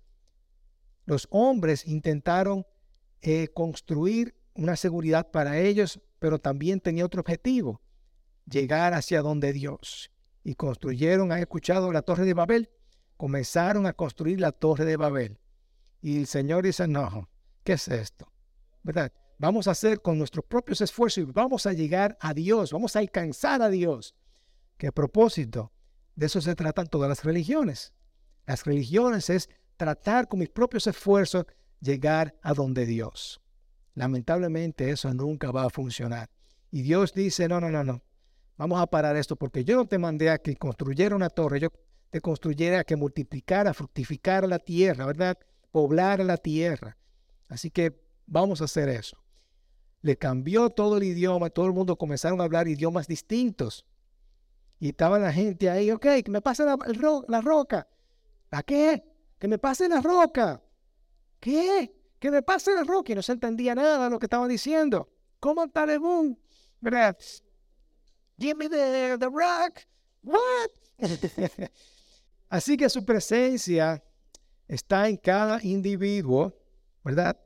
los 1.05 1.27
hombres 1.29 1.85
intentaron 1.85 2.65
eh, 3.21 3.49
construir 3.49 4.35
una 4.55 4.75
seguridad 4.75 5.29
para 5.29 5.59
ellos, 5.59 6.01
pero 6.17 6.39
también 6.39 6.79
tenía 6.79 7.05
otro 7.05 7.21
objetivo, 7.21 7.83
llegar 8.49 8.95
hacia 8.95 9.21
donde 9.21 9.53
Dios. 9.53 10.09
Y 10.43 10.55
construyeron, 10.55 11.31
han 11.31 11.37
escuchado 11.37 11.91
la 11.91 12.01
torre 12.01 12.25
de 12.25 12.33
Babel, 12.33 12.71
comenzaron 13.15 13.85
a 13.85 13.93
construir 13.93 14.41
la 14.41 14.51
torre 14.51 14.85
de 14.85 14.97
Babel. 14.97 15.37
Y 16.01 16.17
el 16.17 16.25
Señor 16.25 16.63
dice, 16.63 16.87
no, 16.87 17.29
¿qué 17.63 17.73
es 17.73 17.87
esto? 17.87 18.27
¿Verdad? 18.81 19.13
vamos 19.37 19.67
a 19.67 19.71
hacer 19.71 20.01
con 20.01 20.17
nuestros 20.17 20.45
propios 20.45 20.81
esfuerzos 20.81 21.19
y 21.19 21.31
vamos 21.31 21.67
a 21.67 21.73
llegar 21.73 22.17
a 22.21 22.33
Dios, 22.33 22.71
vamos 22.71 22.95
a 22.95 22.99
alcanzar 22.99 23.61
a 23.61 23.69
Dios. 23.69 24.15
¿Qué 24.77 24.91
propósito? 24.91 25.71
De 26.15 26.25
eso 26.25 26.41
se 26.41 26.55
tratan 26.55 26.87
todas 26.87 27.07
las 27.07 27.23
religiones. 27.23 27.93
Las 28.47 28.65
religiones 28.65 29.29
es 29.29 29.49
tratar 29.75 30.27
con 30.27 30.39
mis 30.39 30.49
propios 30.49 30.87
esfuerzos 30.87 31.45
llegar 31.79 32.35
a 32.41 32.55
donde 32.55 32.87
Dios. 32.87 33.39
Lamentablemente 33.93 34.89
eso 34.89 35.13
nunca 35.13 35.51
va 35.51 35.65
a 35.65 35.69
funcionar. 35.69 36.29
Y 36.71 36.81
Dios 36.81 37.13
dice, 37.13 37.47
no, 37.47 37.61
no, 37.61 37.69
no, 37.69 37.83
no. 37.83 38.01
Vamos 38.57 38.81
a 38.81 38.87
parar 38.87 39.15
esto 39.15 39.35
porque 39.35 39.63
yo 39.63 39.75
no 39.75 39.85
te 39.85 39.99
mandé 39.99 40.31
a 40.31 40.39
que 40.39 40.55
construyera 40.55 41.15
una 41.15 41.29
torre, 41.29 41.59
yo 41.59 41.69
te 42.09 42.21
construyera 42.21 42.79
a 42.79 42.83
que 42.83 42.95
multiplicara, 42.95 43.75
fructificara 43.75 44.47
la 44.47 44.57
tierra, 44.57 45.05
¿verdad? 45.05 45.37
Poblara 45.69 46.23
la 46.23 46.37
tierra. 46.37 46.97
Así 47.49 47.69
que 47.69 48.01
vamos 48.25 48.61
a 48.61 48.65
hacer 48.65 48.89
eso 48.89 49.17
le 50.01 50.17
cambió 50.17 50.69
todo 50.69 50.97
el 50.97 51.03
idioma, 51.03 51.49
todo 51.49 51.65
el 51.65 51.73
mundo 51.73 51.97
comenzaron 51.97 52.39
a 52.41 52.45
hablar 52.45 52.67
idiomas 52.67 53.07
distintos. 53.07 53.85
Y 54.79 54.89
estaba 54.89 55.17
la 55.19 55.33
gente 55.33 55.69
ahí, 55.69 55.91
ok, 55.91 56.05
que 56.23 56.31
me 56.31 56.41
pase 56.41 56.63
la, 56.63 56.77
la 57.27 57.41
roca. 57.41 57.87
¿La 58.51 58.63
qué? 58.63 59.03
Que 59.39 59.47
me 59.47 59.57
pase 59.57 59.87
la 59.87 60.01
roca. 60.01 60.61
¿Qué? 61.39 61.93
Que 62.19 62.31
me 62.31 62.41
pase 62.41 62.73
la 62.73 62.83
roca. 62.83 63.11
Y 63.11 63.15
no 63.15 63.21
se 63.21 63.33
entendía 63.33 63.75
nada 63.75 64.05
de 64.05 64.09
lo 64.09 64.19
que 64.19 64.25
estaban 64.25 64.49
diciendo. 64.49 65.09
¿Cómo 65.39 65.67
talebún? 65.69 66.39
¿Verdad? 66.79 67.17
Give 68.39 68.55
me 68.55 68.69
the, 68.69 69.17
the 69.19 69.27
rock. 69.27 69.81
What? 70.23 70.69
Así 72.49 72.77
que 72.77 72.89
su 72.89 73.03
presencia 73.05 74.03
está 74.67 75.09
en 75.09 75.17
cada 75.17 75.61
individuo, 75.63 76.57
¿verdad? 77.03 77.37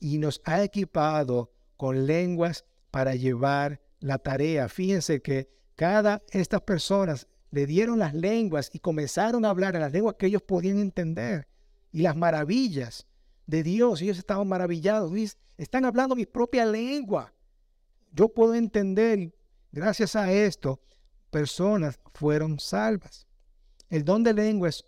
Y 0.00 0.18
nos 0.18 0.40
ha 0.44 0.62
equipado 0.62 1.52
con 1.76 2.06
lenguas 2.06 2.64
para 2.90 3.14
llevar 3.14 3.80
la 4.00 4.18
tarea. 4.18 4.68
Fíjense 4.68 5.22
que 5.22 5.48
cada 5.76 6.22
estas 6.30 6.62
personas 6.62 7.28
le 7.50 7.66
dieron 7.66 7.98
las 7.98 8.14
lenguas 8.14 8.70
y 8.72 8.78
comenzaron 8.78 9.44
a 9.44 9.50
hablar 9.50 9.74
en 9.74 9.82
las 9.82 9.92
lenguas 9.92 10.16
que 10.18 10.26
ellos 10.26 10.42
podían 10.42 10.78
entender 10.78 11.48
y 11.92 12.02
las 12.02 12.16
maravillas 12.16 13.06
de 13.46 13.62
Dios. 13.62 14.02
Ellos 14.02 14.18
estaban 14.18 14.48
maravillados. 14.48 15.12
Están 15.56 15.84
hablando 15.84 16.14
mi 16.14 16.26
propia 16.26 16.66
lengua. 16.66 17.32
Yo 18.12 18.28
puedo 18.28 18.54
entender, 18.54 19.34
gracias 19.72 20.16
a 20.16 20.32
esto, 20.32 20.80
personas 21.30 21.98
fueron 22.14 22.58
salvas. 22.58 23.26
El 23.88 24.04
don 24.04 24.22
de 24.22 24.34
lengua 24.34 24.68
es 24.68 24.84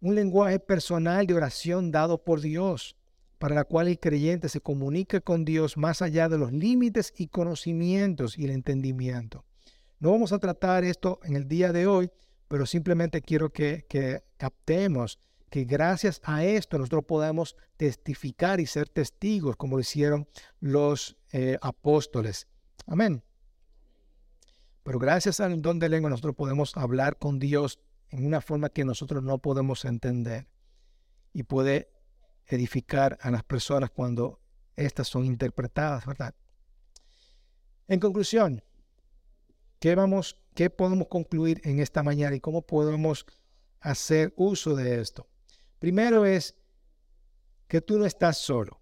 un 0.00 0.14
lenguaje 0.14 0.58
personal 0.58 1.26
de 1.26 1.34
oración 1.34 1.90
dado 1.90 2.22
por 2.22 2.40
Dios 2.40 2.96
para 3.38 3.54
la 3.54 3.64
cual 3.64 3.88
el 3.88 3.98
creyente 3.98 4.50
se 4.50 4.60
comunica 4.60 5.20
con 5.20 5.46
Dios 5.46 5.78
más 5.78 6.02
allá 6.02 6.28
de 6.28 6.36
los 6.36 6.52
límites 6.52 7.14
y 7.16 7.28
conocimientos 7.28 8.38
y 8.38 8.44
el 8.44 8.50
entendimiento. 8.50 9.46
No 10.00 10.12
vamos 10.12 10.32
a 10.32 10.38
tratar 10.38 10.82
esto 10.82 11.20
en 11.24 11.36
el 11.36 11.46
día 11.46 11.72
de 11.72 11.86
hoy, 11.86 12.10
pero 12.48 12.64
simplemente 12.64 13.20
quiero 13.20 13.52
que, 13.52 13.84
captemos 14.38 15.20
que 15.50 15.64
gracias 15.64 16.22
a 16.24 16.42
esto 16.42 16.78
nosotros 16.78 17.04
podamos 17.04 17.54
testificar 17.76 18.60
y 18.60 18.66
ser 18.66 18.88
testigos 18.88 19.56
como 19.56 19.76
lo 19.76 19.82
hicieron 19.82 20.26
los 20.58 21.18
eh, 21.32 21.58
apóstoles. 21.60 22.48
Amén. 22.86 23.22
Pero 24.84 24.98
gracias 24.98 25.38
al 25.38 25.60
don 25.60 25.78
de 25.78 25.90
lengua 25.90 26.08
nosotros 26.08 26.34
podemos 26.34 26.74
hablar 26.78 27.18
con 27.18 27.38
Dios 27.38 27.78
en 28.08 28.24
una 28.24 28.40
forma 28.40 28.70
que 28.70 28.86
nosotros 28.86 29.22
no 29.22 29.36
podemos 29.36 29.84
entender. 29.84 30.48
Y 31.34 31.42
puede 31.42 31.92
edificar 32.46 33.18
a 33.20 33.30
las 33.30 33.44
personas 33.44 33.90
cuando 33.90 34.40
estas 34.76 35.08
son 35.08 35.26
interpretadas, 35.26 36.06
¿verdad? 36.06 36.34
En 37.86 38.00
conclusión, 38.00 38.62
¿qué, 39.80 39.96
vamos, 39.96 40.38
¿qué 40.54 40.70
podemos 40.70 41.08
concluir 41.08 41.60
en 41.64 41.80
esta 41.80 42.04
mañana 42.04 42.36
y 42.36 42.40
cómo 42.40 42.62
podemos 42.62 43.26
hacer 43.80 44.32
uso 44.36 44.76
de 44.76 45.00
esto? 45.00 45.28
Primero 45.80 46.24
es 46.24 46.54
que 47.66 47.80
tú 47.80 47.98
no 47.98 48.06
estás 48.06 48.38
solo, 48.38 48.80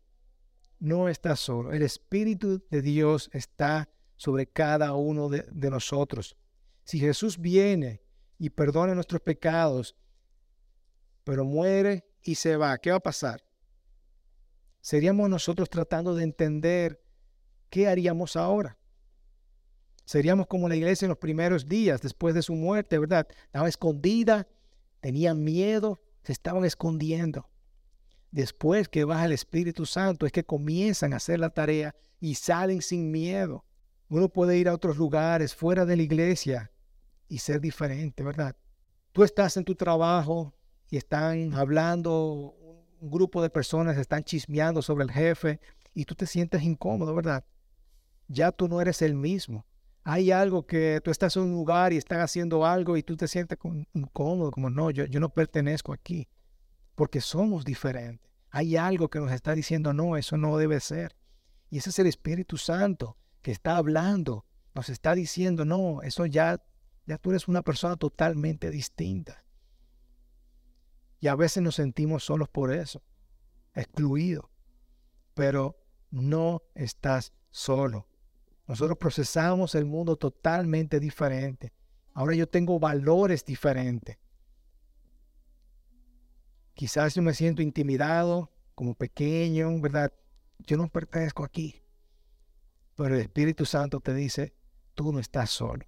no 0.78 1.08
estás 1.08 1.40
solo. 1.40 1.72
El 1.72 1.82
Espíritu 1.82 2.62
de 2.70 2.82
Dios 2.82 3.30
está 3.32 3.88
sobre 4.16 4.46
cada 4.46 4.94
uno 4.94 5.30
de, 5.30 5.46
de 5.50 5.70
nosotros. 5.70 6.36
Si 6.84 6.98
Jesús 6.98 7.38
viene 7.38 8.02
y 8.38 8.50
perdona 8.50 8.94
nuestros 8.94 9.22
pecados, 9.22 9.96
pero 11.24 11.46
muere 11.46 12.06
y 12.22 12.34
se 12.34 12.56
va, 12.56 12.76
¿qué 12.76 12.90
va 12.90 12.96
a 12.96 13.00
pasar? 13.00 13.48
seríamos 14.88 15.28
nosotros 15.28 15.68
tratando 15.68 16.14
de 16.14 16.24
entender 16.24 17.04
qué 17.68 17.88
haríamos 17.88 18.36
ahora. 18.36 18.77
Seríamos 20.08 20.46
como 20.46 20.70
la 20.70 20.74
iglesia 20.74 21.04
en 21.04 21.10
los 21.10 21.18
primeros 21.18 21.68
días 21.68 22.00
después 22.00 22.34
de 22.34 22.40
su 22.40 22.54
muerte, 22.54 22.98
¿verdad? 22.98 23.28
Estaba 23.44 23.68
escondida, 23.68 24.48
tenían 25.00 25.44
miedo, 25.44 26.00
se 26.22 26.32
estaban 26.32 26.64
escondiendo. 26.64 27.46
Después 28.30 28.88
que 28.88 29.04
baja 29.04 29.26
el 29.26 29.32
Espíritu 29.32 29.84
Santo 29.84 30.24
es 30.24 30.32
que 30.32 30.46
comienzan 30.46 31.12
a 31.12 31.16
hacer 31.16 31.38
la 31.38 31.50
tarea 31.50 31.94
y 32.20 32.36
salen 32.36 32.80
sin 32.80 33.10
miedo. 33.10 33.66
Uno 34.08 34.30
puede 34.30 34.56
ir 34.56 34.70
a 34.70 34.72
otros 34.72 34.96
lugares 34.96 35.54
fuera 35.54 35.84
de 35.84 35.96
la 35.96 36.02
iglesia 36.04 36.72
y 37.28 37.40
ser 37.40 37.60
diferente, 37.60 38.22
¿verdad? 38.22 38.56
Tú 39.12 39.24
estás 39.24 39.58
en 39.58 39.64
tu 39.66 39.74
trabajo 39.74 40.54
y 40.88 40.96
están 40.96 41.52
hablando 41.52 42.54
un 42.98 43.10
grupo 43.10 43.42
de 43.42 43.50
personas 43.50 43.98
están 43.98 44.24
chismeando 44.24 44.80
sobre 44.80 45.04
el 45.04 45.10
jefe 45.10 45.60
y 45.92 46.06
tú 46.06 46.14
te 46.14 46.24
sientes 46.24 46.62
incómodo, 46.62 47.14
¿verdad? 47.14 47.44
Ya 48.26 48.52
tú 48.52 48.68
no 48.68 48.80
eres 48.80 49.02
el 49.02 49.14
mismo. 49.14 49.66
Hay 50.04 50.30
algo 50.30 50.66
que 50.66 51.00
tú 51.04 51.10
estás 51.10 51.36
en 51.36 51.42
un 51.42 51.52
lugar 51.52 51.92
y 51.92 51.96
están 51.96 52.20
haciendo 52.20 52.64
algo 52.64 52.96
y 52.96 53.02
tú 53.02 53.16
te 53.16 53.28
sientes 53.28 53.58
incómodo, 53.92 54.50
como 54.50 54.70
no, 54.70 54.90
yo, 54.90 55.04
yo 55.04 55.20
no 55.20 55.28
pertenezco 55.28 55.92
aquí, 55.92 56.28
porque 56.94 57.20
somos 57.20 57.64
diferentes. 57.64 58.30
Hay 58.50 58.76
algo 58.76 59.08
que 59.08 59.20
nos 59.20 59.32
está 59.32 59.54
diciendo, 59.54 59.92
no, 59.92 60.16
eso 60.16 60.36
no 60.36 60.56
debe 60.56 60.80
ser. 60.80 61.14
Y 61.70 61.78
ese 61.78 61.90
es 61.90 61.98
el 61.98 62.06
Espíritu 62.06 62.56
Santo 62.56 63.18
que 63.42 63.52
está 63.52 63.76
hablando, 63.76 64.46
nos 64.74 64.88
está 64.88 65.14
diciendo, 65.14 65.64
no, 65.64 66.02
eso 66.02 66.24
ya, 66.26 66.62
ya 67.06 67.18
tú 67.18 67.30
eres 67.30 67.46
una 67.48 67.62
persona 67.62 67.96
totalmente 67.96 68.70
distinta. 68.70 69.44
Y 71.20 71.28
a 71.28 71.34
veces 71.34 71.62
nos 71.62 71.74
sentimos 71.74 72.24
solos 72.24 72.48
por 72.48 72.72
eso, 72.72 73.02
excluidos. 73.74 74.46
Pero 75.34 75.78
no 76.10 76.62
estás 76.74 77.32
solo. 77.50 78.08
Nosotros 78.68 78.98
procesamos 78.98 79.74
el 79.74 79.86
mundo 79.86 80.16
totalmente 80.16 81.00
diferente. 81.00 81.72
Ahora 82.12 82.34
yo 82.34 82.46
tengo 82.46 82.78
valores 82.78 83.42
diferentes. 83.44 84.18
Quizás 86.74 87.14
yo 87.14 87.22
me 87.22 87.32
siento 87.32 87.62
intimidado, 87.62 88.52
como 88.74 88.94
pequeño, 88.94 89.80
¿verdad? 89.80 90.12
Yo 90.58 90.76
no 90.76 90.88
pertenezco 90.88 91.44
aquí. 91.44 91.82
Pero 92.94 93.14
el 93.14 93.22
Espíritu 93.22 93.64
Santo 93.64 94.00
te 94.00 94.12
dice, 94.12 94.54
tú 94.94 95.12
no 95.12 95.18
estás 95.18 95.50
solo. 95.50 95.86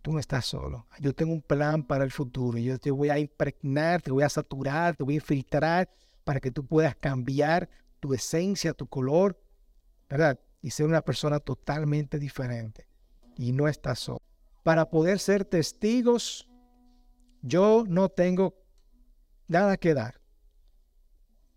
Tú 0.00 0.12
no 0.12 0.18
estás 0.18 0.46
solo. 0.46 0.86
Yo 1.00 1.14
tengo 1.14 1.32
un 1.32 1.42
plan 1.42 1.82
para 1.82 2.04
el 2.04 2.10
futuro. 2.10 2.56
Yo 2.56 2.78
te 2.78 2.90
voy 2.90 3.10
a 3.10 3.18
impregnar, 3.18 4.00
te 4.00 4.10
voy 4.10 4.22
a 4.22 4.28
saturar, 4.30 4.96
te 4.96 5.04
voy 5.04 5.14
a 5.14 5.16
infiltrar 5.16 5.90
para 6.24 6.40
que 6.40 6.50
tú 6.50 6.64
puedas 6.64 6.96
cambiar 6.96 7.68
tu 8.00 8.14
esencia, 8.14 8.72
tu 8.72 8.86
color, 8.86 9.38
¿verdad? 10.08 10.40
Y 10.60 10.70
ser 10.70 10.86
una 10.86 11.02
persona 11.02 11.40
totalmente 11.40 12.18
diferente. 12.18 12.88
Y 13.36 13.52
no 13.52 13.68
estás 13.68 14.00
solo. 14.00 14.20
Para 14.64 14.90
poder 14.90 15.18
ser 15.18 15.44
testigos, 15.44 16.48
yo 17.42 17.84
no 17.86 18.08
tengo 18.08 18.54
nada 19.46 19.76
que 19.76 19.94
dar. 19.94 20.20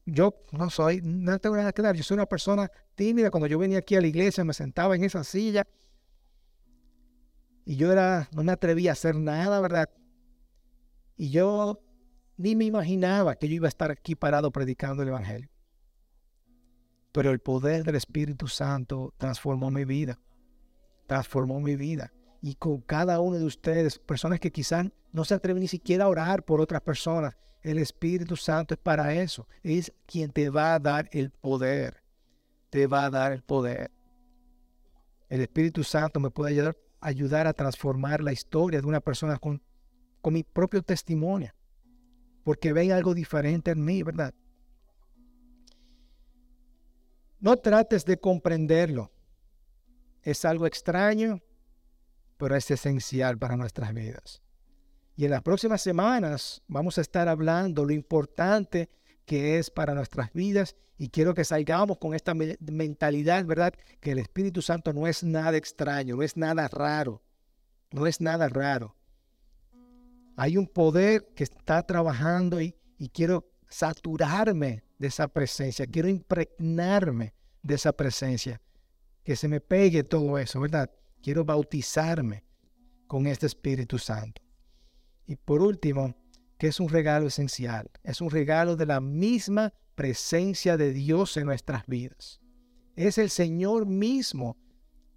Yo 0.06 0.36
no 0.52 0.70
soy, 0.70 1.02
no 1.04 1.40
tengo 1.40 1.56
nada 1.56 1.72
que 1.74 1.82
dar. 1.82 1.96
Yo 1.96 2.04
soy 2.04 2.16
una 2.16 2.26
persona 2.26 2.72
tímida. 2.96 3.32
Cuando 3.32 3.48
yo 3.48 3.58
venía 3.58 3.80
aquí 3.80 3.96
a 3.96 4.02
la 4.02 4.08
iglesia, 4.08 4.44
me 4.44 4.54
sentaba 4.54 4.96
en 4.96 5.04
esa 5.04 5.24
silla 5.24 5.66
y 7.66 7.76
yo 7.76 7.92
era, 7.92 8.28
no 8.34 8.44
me 8.44 8.52
atrevía 8.52 8.92
a 8.92 8.94
hacer 8.94 9.16
nada, 9.16 9.60
¿verdad? 9.62 9.90
Y 11.16 11.30
yo 11.30 11.80
ni 12.38 12.56
me 12.56 12.66
imaginaba 12.66 13.36
que 13.36 13.48
yo 13.48 13.56
iba 13.56 13.68
a 13.68 13.70
estar 13.70 13.92
aquí 13.92 14.16
parado 14.16 14.52
predicando 14.52 15.04
el 15.04 15.10
Evangelio. 15.10 15.50
Pero 17.12 17.32
el 17.32 17.40
poder 17.40 17.84
del 17.84 17.96
Espíritu 17.96 18.48
Santo 18.48 19.14
transformó 19.18 19.70
mi 19.70 19.86
vida. 19.86 20.20
Transformó 21.08 21.60
mi 21.60 21.76
vida. 21.76 22.14
Y 22.42 22.56
con 22.56 22.82
cada 22.82 23.20
uno 23.20 23.38
de 23.38 23.46
ustedes, 23.46 24.00
personas 24.00 24.40
que 24.40 24.52
quizás 24.52 24.88
no 25.12 25.26
se 25.26 25.34
atreven 25.34 25.62
ni 25.62 25.68
siquiera 25.68 26.06
a 26.06 26.10
orar 26.10 26.44
por 26.44 26.62
otras 26.62 26.82
personas, 26.82 27.36
el 27.62 27.78
Espíritu 27.78 28.36
Santo 28.36 28.74
es 28.74 28.80
para 28.80 29.14
eso. 29.14 29.48
Es 29.62 29.94
quien 30.06 30.32
te 30.32 30.50
va 30.50 30.74
a 30.74 30.80
dar 30.80 31.10
el 31.12 31.30
poder. 31.30 32.02
Te 32.70 32.88
va 32.88 33.06
a 33.06 33.10
dar 33.10 33.34
el 33.34 33.44
poder. 33.44 33.92
El 35.30 35.42
Espíritu 35.42 35.84
Santo 35.84 36.20
me 36.20 36.32
puede 36.32 36.76
ayudar, 37.00 37.48
a 37.48 37.54
transformar 37.54 38.22
la 38.22 38.34
historia 38.34 38.82
de 38.82 38.88
una 38.88 39.00
persona 39.00 39.38
con, 39.38 39.62
con 40.22 40.34
mi 40.34 40.44
propio 40.44 40.82
testimonio. 40.82 41.54
Porque 42.44 42.74
ven 42.74 42.92
algo 42.92 43.14
diferente 43.14 43.72
en 43.72 43.86
mí, 43.86 44.02
¿verdad? 44.02 44.34
No 47.42 47.58
trates 47.58 48.06
de 48.06 48.20
comprenderlo. 48.20 49.12
Es 50.22 50.46
algo 50.46 50.68
extraño, 50.68 51.42
pero 52.38 52.56
es 52.56 52.70
esencial 52.70 53.40
para 53.40 53.58
nuestras 53.58 53.94
vidas. 53.96 54.44
Y 55.16 55.26
en 55.26 55.32
las 55.32 55.42
próximas 55.42 55.82
semanas 55.82 56.62
vamos 56.68 57.00
a 57.00 57.02
estar 57.02 57.28
hablando 57.28 57.84
lo 57.84 57.94
importante 57.94 58.92
que 59.26 59.58
es 59.58 59.72
para 59.72 59.96
nuestras 59.96 60.32
vidas 60.34 60.76
y 61.00 61.10
quiero 61.10 61.34
que 61.34 61.44
salgamos 61.44 61.98
con 61.98 62.14
esta 62.14 62.36
mentalidad, 62.36 63.44
¿verdad? 63.46 63.74
Que 64.00 64.12
el 64.12 64.20
Espíritu 64.20 64.62
Santo 64.62 64.94
no 64.94 65.08
es 65.08 65.24
nada 65.24 65.58
extraño, 65.58 66.16
no 66.16 66.22
es 66.22 66.38
nada 66.38 66.68
raro, 66.68 67.24
no 67.90 68.06
es 68.06 68.22
nada 68.22 68.50
raro. 68.50 68.96
Hay 70.36 70.58
un 70.58 70.68
poder 70.68 71.28
que 71.36 71.44
está 71.44 71.82
trabajando 71.82 72.62
y, 72.62 72.76
y 73.00 73.10
quiero 73.10 73.50
saturarme 73.68 74.84
de 75.02 75.08
esa 75.08 75.28
presencia, 75.28 75.88
quiero 75.88 76.08
impregnarme 76.08 77.34
de 77.64 77.74
esa 77.74 77.92
presencia, 77.92 78.62
que 79.24 79.36
se 79.36 79.48
me 79.48 79.60
pegue 79.60 80.04
todo 80.04 80.38
eso, 80.38 80.60
¿verdad? 80.60 80.92
Quiero 81.24 81.44
bautizarme 81.44 82.44
con 83.08 83.26
este 83.26 83.48
Espíritu 83.48 83.98
Santo. 83.98 84.44
Y 85.26 85.38
por 85.38 85.64
último, 85.64 86.16
que 86.60 86.68
es 86.68 86.80
un 86.80 86.88
regalo 86.88 87.26
esencial, 87.26 87.90
es 88.04 88.22
un 88.22 88.30
regalo 88.30 88.76
de 88.76 88.86
la 88.86 89.02
misma 89.02 89.74
presencia 89.96 90.78
de 90.78 90.94
Dios 90.94 91.36
en 91.36 91.48
nuestras 91.48 91.84
vidas. 91.88 92.40
Es 92.96 93.18
el 93.18 93.32
Señor 93.32 93.88
mismo 93.88 94.56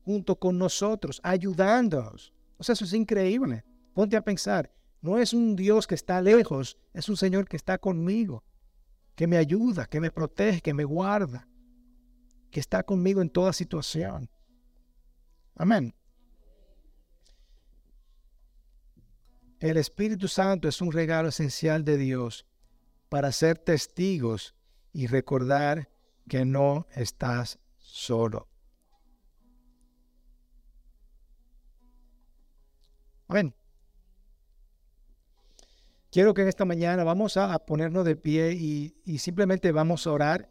junto 0.03 0.39
con 0.39 0.57
nosotros, 0.57 1.21
ayudándonos. 1.23 2.33
O 2.57 2.65
sea, 2.65 2.73
eso 2.73 2.87
es 2.87 2.95
increíble. 2.95 3.65
Ponte 3.93 4.17
a 4.17 4.25
pensar, 4.25 4.73
no 5.03 5.19
es 5.19 5.35
un 5.35 5.57
Dios 5.57 5.87
que 5.87 5.95
está 5.95 6.23
lejos, 6.23 6.79
es 6.95 7.11
un 7.11 7.19
Señor 7.19 7.47
que 7.47 7.59
está 7.59 7.77
conmigo, 7.77 8.43
que 9.15 9.27
me 9.27 9.37
ayuda, 9.37 9.87
que 9.87 10.01
me 10.01 10.11
protege, 10.11 10.61
que 10.61 10.75
me 10.75 10.85
guarda, 10.85 11.49
que 12.51 12.61
está 12.61 12.83
conmigo 12.83 13.23
en 13.23 13.31
toda 13.31 13.53
situación. 13.53 14.29
Amén. 15.55 15.95
El 19.61 19.77
Espíritu 19.77 20.29
Santo 20.29 20.69
es 20.69 20.81
un 20.81 20.93
regalo 20.93 21.29
esencial 21.29 21.85
de 21.85 21.97
Dios 21.97 22.47
para 23.09 23.33
ser 23.33 23.59
testigos 23.59 24.55
y 24.93 25.07
recordar 25.07 25.89
que 26.29 26.45
no 26.45 26.87
estás 26.95 27.59
solo. 27.79 28.49
Amén. 33.29 33.55
Quiero 36.15 36.33
que 36.33 36.43
en 36.43 36.49
esta 36.49 36.65
mañana 36.65 37.03
vamos 37.03 37.37
a 37.37 37.59
ponernos 37.59 38.05
de 38.05 38.15
pie 38.15 38.53
y, 38.53 39.19
simplemente 39.19 39.73
vamos 39.73 40.07
a 40.07 40.13
orar 40.13 40.49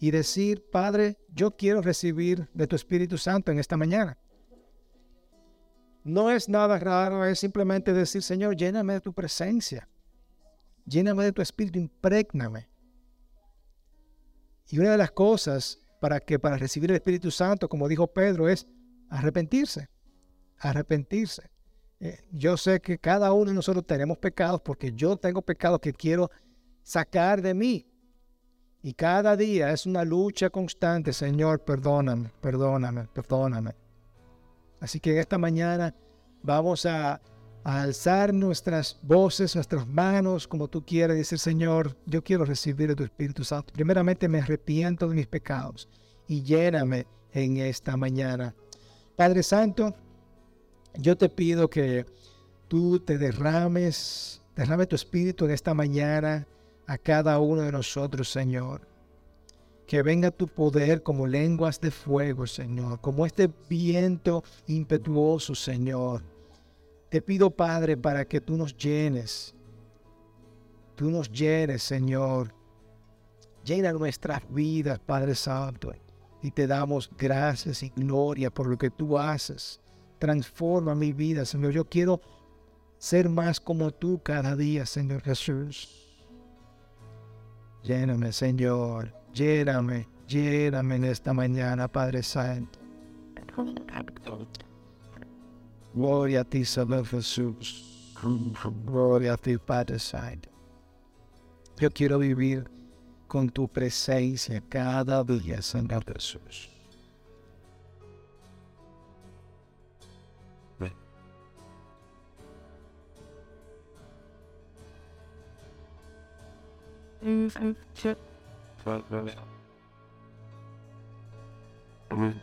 y 0.00 0.10
decir, 0.10 0.68
Padre, 0.72 1.18
yo 1.32 1.52
quiero 1.52 1.82
recibir 1.82 2.48
de 2.52 2.66
tu 2.66 2.74
Espíritu 2.74 3.16
Santo 3.16 3.52
en 3.52 3.60
esta 3.60 3.76
mañana. 3.76 4.18
No 6.02 6.32
es 6.32 6.48
nada 6.48 6.80
raro, 6.80 7.24
es 7.24 7.38
simplemente 7.38 7.92
decir, 7.92 8.24
Señor, 8.24 8.56
lléname 8.56 8.94
de 8.94 9.00
tu 9.00 9.12
presencia. 9.12 9.88
Lléname 10.84 11.22
de 11.22 11.32
tu 11.32 11.42
espíritu, 11.42 11.78
imprégname. 11.78 12.68
Y 14.66 14.80
una 14.80 14.90
de 14.90 14.98
las 14.98 15.12
cosas 15.12 15.78
para 16.00 16.18
que 16.18 16.40
para 16.40 16.56
recibir 16.56 16.90
el 16.90 16.96
Espíritu 16.96 17.30
Santo, 17.30 17.68
como 17.68 17.86
dijo 17.86 18.08
Pedro, 18.08 18.48
es 18.48 18.66
arrepentirse. 19.10 19.88
Arrepentirse. 20.58 21.53
Eh, 22.04 22.20
yo 22.32 22.58
sé 22.58 22.80
que 22.80 22.98
cada 22.98 23.32
uno 23.32 23.46
de 23.46 23.54
nosotros 23.54 23.86
tenemos 23.86 24.18
pecados 24.18 24.60
porque 24.60 24.92
yo 24.92 25.16
tengo 25.16 25.40
pecados 25.40 25.80
que 25.80 25.94
quiero 25.94 26.30
sacar 26.82 27.40
de 27.40 27.54
mí. 27.54 27.86
Y 28.82 28.92
cada 28.92 29.34
día 29.38 29.70
es 29.70 29.86
una 29.86 30.04
lucha 30.04 30.50
constante, 30.50 31.14
Señor, 31.14 31.64
perdóname, 31.64 32.30
perdóname, 32.42 33.08
perdóname. 33.14 33.74
Así 34.80 35.00
que 35.00 35.18
esta 35.18 35.38
mañana 35.38 35.94
vamos 36.42 36.84
a, 36.84 37.22
alzar 37.64 38.34
nuestras 38.34 38.98
voces, 39.00 39.54
nuestras 39.54 39.88
manos, 39.88 40.46
como 40.46 40.68
tú 40.68 40.84
quieras, 40.84 41.14
y 41.14 41.20
decir, 41.20 41.38
Señor, 41.38 41.96
yo 42.04 42.22
quiero 42.22 42.44
recibir 42.44 42.88
de 42.88 42.96
tu 42.96 43.04
Espíritu 43.04 43.42
Santo. 43.42 43.72
Primeramente 43.72 44.28
me 44.28 44.40
arrepiento 44.40 45.08
de 45.08 45.14
mis 45.14 45.26
pecados 45.26 45.88
y 46.28 46.42
lléname 46.42 47.06
en 47.32 47.56
esta 47.56 47.96
mañana. 47.96 48.54
Padre 49.16 49.42
Santo, 49.42 49.94
yo 50.96 51.16
te 51.16 51.28
pido 51.28 51.68
que 51.68 52.06
tú 52.68 53.00
te 53.00 53.18
derrames, 53.18 54.42
derrame 54.56 54.86
tu 54.86 54.96
Espíritu 54.96 55.44
en 55.44 55.50
esta 55.50 55.74
mañana 55.74 56.46
a 56.86 56.98
cada 56.98 57.38
uno 57.38 57.62
de 57.62 57.72
nosotros, 57.72 58.30
Señor. 58.30 58.86
Que 59.86 60.02
venga 60.02 60.30
tu 60.30 60.48
poder 60.48 61.02
como 61.02 61.26
lenguas 61.26 61.80
de 61.80 61.90
fuego, 61.90 62.46
Señor, 62.46 63.00
como 63.00 63.26
este 63.26 63.50
viento 63.68 64.42
impetuoso, 64.66 65.54
Señor. 65.54 66.22
Te 67.10 67.20
pido, 67.20 67.50
Padre, 67.50 67.96
para 67.96 68.24
que 68.24 68.40
tú 68.40 68.56
nos 68.56 68.76
llenes. 68.76 69.54
Tú 70.96 71.10
nos 71.10 71.30
llenes, 71.30 71.82
Señor. 71.82 72.54
Llena 73.64 73.92
nuestras 73.92 74.42
vidas, 74.48 74.98
Padre 75.00 75.34
Santo. 75.34 75.92
Y 76.42 76.50
te 76.50 76.66
damos 76.66 77.10
gracias 77.16 77.82
y 77.82 77.90
gloria 77.90 78.50
por 78.50 78.66
lo 78.66 78.78
que 78.78 78.90
tú 78.90 79.18
haces. 79.18 79.80
Transforma 80.24 80.94
mi 80.94 81.12
vida, 81.12 81.44
Señor. 81.44 81.72
Yo 81.72 81.84
quiero 81.84 82.18
ser 82.96 83.28
más 83.28 83.60
como 83.60 83.90
tú 83.90 84.22
cada 84.22 84.56
día, 84.56 84.86
Señor 84.86 85.20
Jesús. 85.20 86.16
Lléname, 87.82 88.32
Señor. 88.32 89.12
Lléname, 89.34 90.08
lléname 90.26 90.96
en 90.96 91.04
esta 91.04 91.34
mañana, 91.34 91.88
Padre 91.88 92.22
Santo. 92.22 92.78
Gloria 95.92 96.40
a 96.40 96.44
ti, 96.44 96.64
Señor 96.64 97.04
Jesús. 97.04 98.14
Gloria 98.86 99.34
a 99.34 99.36
ti, 99.36 99.58
Padre 99.58 99.98
Santo. 99.98 100.48
Yo 101.76 101.90
quiero 101.90 102.18
vivir 102.18 102.64
con 103.28 103.50
tu 103.50 103.68
presencia 103.68 104.62
cada 104.70 105.22
día, 105.22 105.60
Señor 105.60 106.02
Jesús. 106.10 106.73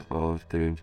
Twelve, 0.08 0.44
dude. 0.50 0.82